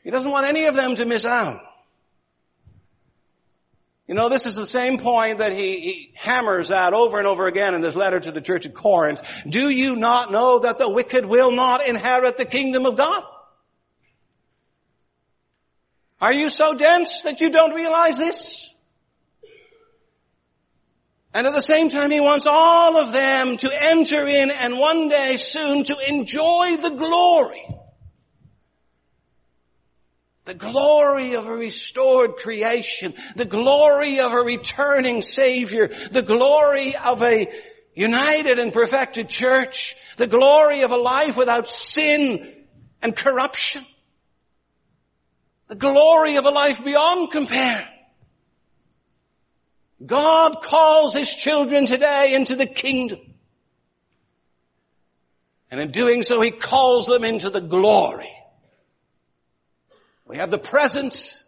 He 0.03 0.11
doesn't 0.11 0.29
want 0.29 0.45
any 0.45 0.67
of 0.67 0.75
them 0.75 0.95
to 0.97 1.07
miss 1.07 1.25
out. 1.25 1.59
You 4.11 4.17
know, 4.17 4.27
this 4.27 4.45
is 4.45 4.55
the 4.55 4.67
same 4.67 4.97
point 4.97 5.37
that 5.37 5.53
he, 5.53 5.79
he, 5.79 6.13
hammers 6.15 6.69
at 6.69 6.93
over 6.93 7.17
and 7.17 7.25
over 7.25 7.47
again 7.47 7.75
in 7.75 7.81
his 7.81 7.95
letter 7.95 8.19
to 8.19 8.33
the 8.33 8.41
church 8.41 8.65
of 8.65 8.73
Corinth. 8.73 9.21
Do 9.47 9.73
you 9.73 9.95
not 9.95 10.33
know 10.33 10.59
that 10.59 10.77
the 10.77 10.89
wicked 10.89 11.25
will 11.25 11.53
not 11.53 11.87
inherit 11.87 12.35
the 12.35 12.43
kingdom 12.43 12.85
of 12.85 12.97
God? 12.97 13.23
Are 16.19 16.33
you 16.33 16.49
so 16.49 16.73
dense 16.73 17.21
that 17.21 17.39
you 17.39 17.51
don't 17.51 17.73
realize 17.73 18.17
this? 18.17 18.69
And 21.33 21.47
at 21.47 21.53
the 21.53 21.61
same 21.61 21.87
time, 21.87 22.11
he 22.11 22.19
wants 22.19 22.47
all 22.47 22.97
of 22.97 23.13
them 23.13 23.55
to 23.55 23.71
enter 23.71 24.27
in 24.27 24.51
and 24.51 24.77
one 24.77 25.07
day 25.07 25.37
soon 25.37 25.85
to 25.85 25.95
enjoy 26.05 26.75
the 26.81 26.95
glory 26.97 27.70
the 30.43 30.53
glory 30.55 31.35
of 31.35 31.45
a 31.45 31.53
restored 31.53 32.37
creation, 32.37 33.13
the 33.35 33.45
glory 33.45 34.19
of 34.19 34.31
a 34.31 34.37
returning 34.37 35.21
Savior, 35.21 35.89
the 36.11 36.23
glory 36.23 36.95
of 36.95 37.21
a 37.21 37.47
united 37.93 38.57
and 38.57 38.73
perfected 38.73 39.29
church, 39.29 39.95
the 40.17 40.27
glory 40.27 40.81
of 40.81 40.91
a 40.91 40.97
life 40.97 41.37
without 41.37 41.67
sin 41.67 42.65
and 43.03 43.15
corruption, 43.15 43.85
the 45.67 45.75
glory 45.75 46.37
of 46.37 46.45
a 46.45 46.49
life 46.49 46.83
beyond 46.83 47.29
compare. 47.29 47.87
God 50.03 50.63
calls 50.63 51.13
His 51.13 51.31
children 51.31 51.85
today 51.85 52.33
into 52.33 52.55
the 52.55 52.65
kingdom. 52.65 53.19
And 55.69 55.79
in 55.79 55.91
doing 55.91 56.23
so, 56.23 56.41
He 56.41 56.49
calls 56.49 57.05
them 57.05 57.23
into 57.23 57.51
the 57.51 57.61
glory 57.61 58.31
we 60.31 60.37
have 60.37 60.49
the 60.49 60.57
present, 60.57 61.43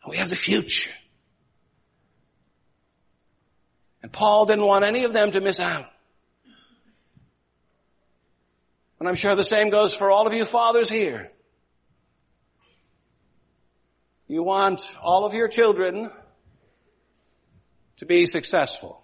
and 0.00 0.10
we 0.10 0.18
have 0.18 0.28
the 0.28 0.36
future. 0.36 0.92
And 4.04 4.12
Paul 4.12 4.46
didn't 4.46 4.64
want 4.64 4.84
any 4.84 5.02
of 5.02 5.12
them 5.12 5.32
to 5.32 5.40
miss 5.40 5.58
out. 5.58 5.86
And 9.00 9.08
I'm 9.08 9.16
sure 9.16 9.34
the 9.34 9.42
same 9.42 9.70
goes 9.70 9.96
for 9.96 10.12
all 10.12 10.28
of 10.28 10.32
you 10.32 10.44
fathers 10.44 10.88
here. 10.88 11.32
You 14.28 14.44
want 14.44 14.88
all 15.02 15.24
of 15.24 15.34
your 15.34 15.48
children 15.48 16.12
to 17.96 18.06
be 18.06 18.28
successful. 18.28 19.02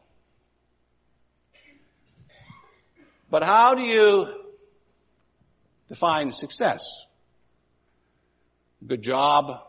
But 3.29 3.42
how 3.42 3.75
do 3.75 3.83
you 3.83 4.33
define 5.88 6.31
success? 6.31 6.85
Good 8.85 9.03
job, 9.03 9.61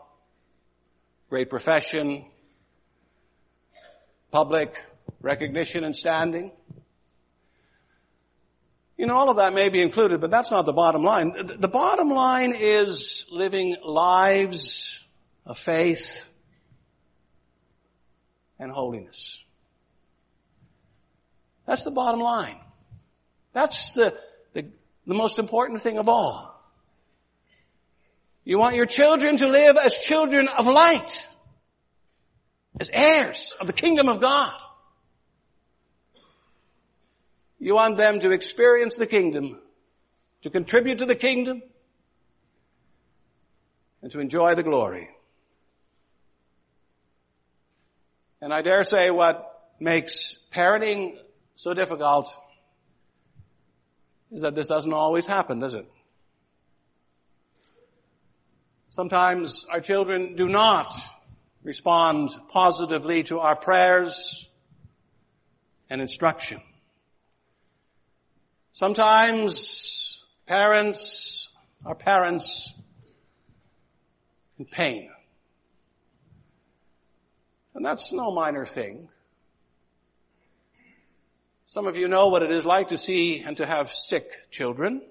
great 1.30 1.48
profession, 1.48 2.24
public 4.32 4.74
recognition 5.20 5.84
and 5.84 5.94
standing. 5.94 6.50
You 8.96 9.06
know, 9.06 9.14
all 9.14 9.30
of 9.30 9.36
that 9.36 9.52
may 9.52 9.68
be 9.68 9.80
included, 9.80 10.20
but 10.20 10.32
that's 10.32 10.50
not 10.50 10.66
the 10.66 10.72
bottom 10.72 11.02
line. 11.02 11.32
The 11.32 11.68
bottom 11.68 12.10
line 12.10 12.54
is 12.56 13.24
living 13.30 13.76
lives 13.84 14.98
of 15.46 15.58
faith 15.58 16.28
and 18.58 18.72
holiness. 18.72 19.42
That's 21.66 21.84
the 21.84 21.92
bottom 21.92 22.20
line. 22.20 22.58
That's 23.52 23.92
the, 23.92 24.14
the, 24.54 24.66
the 25.06 25.14
most 25.14 25.38
important 25.38 25.80
thing 25.80 25.98
of 25.98 26.08
all. 26.08 26.53
You 28.44 28.58
want 28.58 28.76
your 28.76 28.86
children 28.86 29.38
to 29.38 29.46
live 29.46 29.76
as 29.76 29.96
children 29.96 30.48
of 30.48 30.66
light, 30.66 31.26
as 32.78 32.90
heirs 32.92 33.54
of 33.58 33.66
the 33.66 33.72
kingdom 33.72 34.08
of 34.08 34.20
God. 34.20 34.52
You 37.58 37.74
want 37.74 37.96
them 37.96 38.20
to 38.20 38.30
experience 38.30 38.96
the 38.96 39.06
kingdom, 39.06 39.58
to 40.42 40.50
contribute 40.50 40.98
to 40.98 41.06
the 41.06 41.14
kingdom, 41.14 41.62
and 44.02 44.12
to 44.12 44.20
enjoy 44.20 44.54
the 44.54 44.62
glory. 44.62 45.08
And 48.42 48.52
I 48.52 48.60
dare 48.60 48.82
say 48.82 49.10
what 49.10 49.72
makes 49.80 50.34
parenting 50.54 51.16
so 51.56 51.72
difficult 51.72 52.30
is 54.30 54.42
that 54.42 54.54
this 54.54 54.66
doesn't 54.66 54.92
always 54.92 55.24
happen, 55.24 55.60
does 55.60 55.72
it? 55.72 55.90
Sometimes 58.94 59.66
our 59.68 59.80
children 59.80 60.36
do 60.36 60.46
not 60.46 60.94
respond 61.64 62.32
positively 62.50 63.24
to 63.24 63.40
our 63.40 63.56
prayers 63.56 64.48
and 65.90 66.00
instruction. 66.00 66.60
Sometimes 68.72 70.22
parents 70.46 71.48
are 71.84 71.96
parents 71.96 72.72
in 74.60 74.64
pain. 74.64 75.10
And 77.74 77.84
that's 77.84 78.12
no 78.12 78.30
minor 78.30 78.64
thing. 78.64 79.08
Some 81.66 81.88
of 81.88 81.96
you 81.96 82.06
know 82.06 82.28
what 82.28 82.44
it 82.44 82.52
is 82.52 82.64
like 82.64 82.90
to 82.90 82.96
see 82.96 83.40
and 83.40 83.56
to 83.56 83.66
have 83.66 83.90
sick 83.90 84.30
children. 84.52 85.02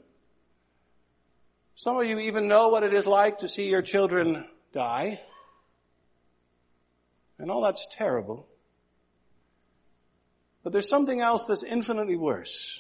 Some 1.75 1.97
of 1.97 2.05
you 2.05 2.19
even 2.19 2.47
know 2.47 2.67
what 2.67 2.83
it 2.83 2.93
is 2.93 3.07
like 3.07 3.39
to 3.39 3.47
see 3.47 3.63
your 3.63 3.81
children 3.81 4.45
die. 4.73 5.19
And 7.39 7.49
all 7.49 7.61
that's 7.61 7.87
terrible. 7.91 8.47
But 10.63 10.71
there's 10.71 10.87
something 10.87 11.19
else 11.19 11.45
that's 11.45 11.63
infinitely 11.63 12.15
worse. 12.15 12.79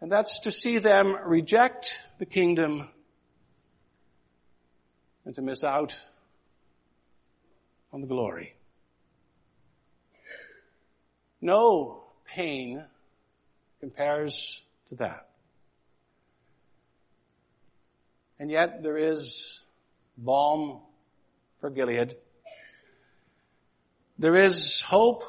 And 0.00 0.12
that's 0.12 0.40
to 0.40 0.50
see 0.50 0.78
them 0.78 1.16
reject 1.24 1.92
the 2.18 2.26
kingdom 2.26 2.90
and 5.24 5.34
to 5.34 5.42
miss 5.42 5.64
out 5.64 5.98
on 7.92 8.02
the 8.02 8.06
glory. 8.06 8.54
No 11.40 12.04
pain 12.26 12.84
compares 13.80 14.62
to 14.88 14.96
that. 14.96 15.28
And 18.38 18.50
yet 18.50 18.82
there 18.82 18.96
is 18.96 19.60
balm 20.16 20.80
for 21.60 21.70
Gilead. 21.70 22.16
There 24.18 24.34
is 24.34 24.80
hope 24.80 25.24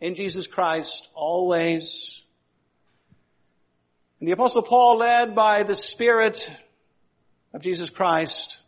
in 0.00 0.14
Jesus 0.14 0.46
Christ 0.46 1.08
always 1.14 2.22
and 4.20 4.28
the 4.28 4.32
apostle 4.32 4.62
Paul, 4.62 4.98
led 4.98 5.34
by 5.34 5.62
the 5.62 5.74
Spirit 5.74 6.46
of 7.54 7.62
Jesus 7.62 7.88
Christ, 7.88 8.58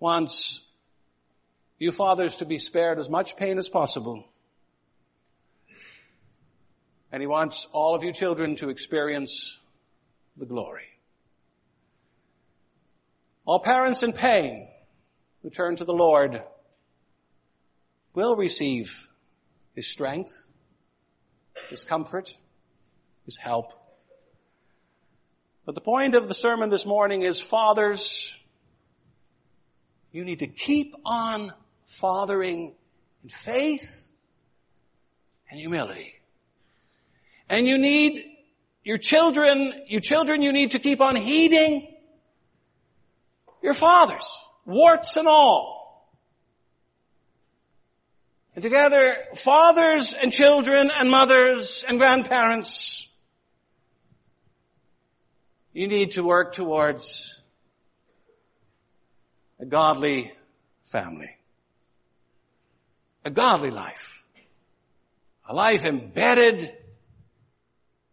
wants 0.00 0.62
you 1.78 1.90
fathers 1.90 2.36
to 2.36 2.46
be 2.46 2.56
spared 2.56 2.98
as 2.98 3.10
much 3.10 3.36
pain 3.36 3.58
as 3.58 3.68
possible. 3.68 4.24
And 7.12 7.22
he 7.22 7.26
wants 7.26 7.68
all 7.70 7.94
of 7.94 8.02
you 8.02 8.14
children 8.14 8.56
to 8.56 8.70
experience 8.70 9.58
the 10.36 10.46
glory. 10.46 10.86
All 13.46 13.60
parents 13.60 14.02
in 14.02 14.12
pain 14.12 14.68
who 15.42 15.50
turn 15.50 15.76
to 15.76 15.84
the 15.84 15.92
Lord 15.92 16.42
will 18.14 18.36
receive 18.36 19.08
His 19.74 19.86
strength, 19.86 20.32
His 21.68 21.84
comfort, 21.84 22.34
his 23.24 23.38
help. 23.38 23.72
But 25.64 25.74
the 25.74 25.80
point 25.80 26.14
of 26.14 26.28
the 26.28 26.34
sermon 26.34 26.70
this 26.70 26.84
morning 26.84 27.22
is 27.22 27.40
fathers, 27.40 28.30
you 30.12 30.24
need 30.24 30.40
to 30.40 30.46
keep 30.46 30.94
on 31.04 31.52
fathering 31.86 32.74
in 33.22 33.28
faith 33.30 34.06
and 35.50 35.58
humility. 35.58 36.14
And 37.48 37.66
you 37.66 37.78
need 37.78 38.22
your 38.84 38.98
children, 38.98 39.72
you 39.88 40.00
children, 40.00 40.42
you 40.42 40.52
need 40.52 40.72
to 40.72 40.78
keep 40.78 41.00
on 41.00 41.16
heeding 41.16 41.88
your 43.62 43.74
fathers, 43.74 44.26
warts 44.66 45.16
and 45.16 45.26
all. 45.26 46.06
And 48.54 48.62
together, 48.62 49.16
fathers 49.34 50.12
and 50.12 50.32
children 50.32 50.90
and 50.94 51.10
mothers 51.10 51.84
and 51.88 51.98
grandparents 51.98 53.04
you 55.74 55.88
need 55.88 56.12
to 56.12 56.22
work 56.22 56.54
towards 56.54 57.40
a 59.58 59.66
godly 59.66 60.32
family. 60.84 61.30
A 63.24 63.30
godly 63.30 63.70
life. 63.70 64.22
A 65.48 65.54
life 65.54 65.84
embedded 65.84 66.72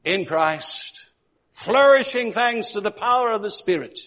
in 0.04 0.26
Christ, 0.26 1.10
flourishing 1.52 2.32
thanks 2.32 2.72
to 2.72 2.82
the 2.82 2.92
power 2.92 3.32
of 3.32 3.42
the 3.42 3.50
Spirit. 3.50 4.00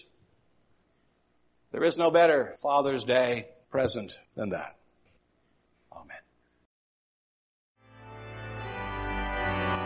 There 1.71 1.83
is 1.83 1.97
no 1.97 2.11
better 2.11 2.53
Father's 2.61 3.03
Day 3.03 3.47
present 3.69 4.17
than 4.35 4.51
that. 4.51 4.77
Amen. 5.91 6.17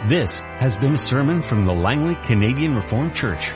This 0.07 0.39
has 0.39 0.75
been 0.75 0.93
a 0.93 0.97
sermon 0.97 1.41
from 1.41 1.65
the 1.65 1.73
Langley 1.73 2.15
Canadian 2.15 2.75
Reformed 2.75 3.15
Church. 3.15 3.53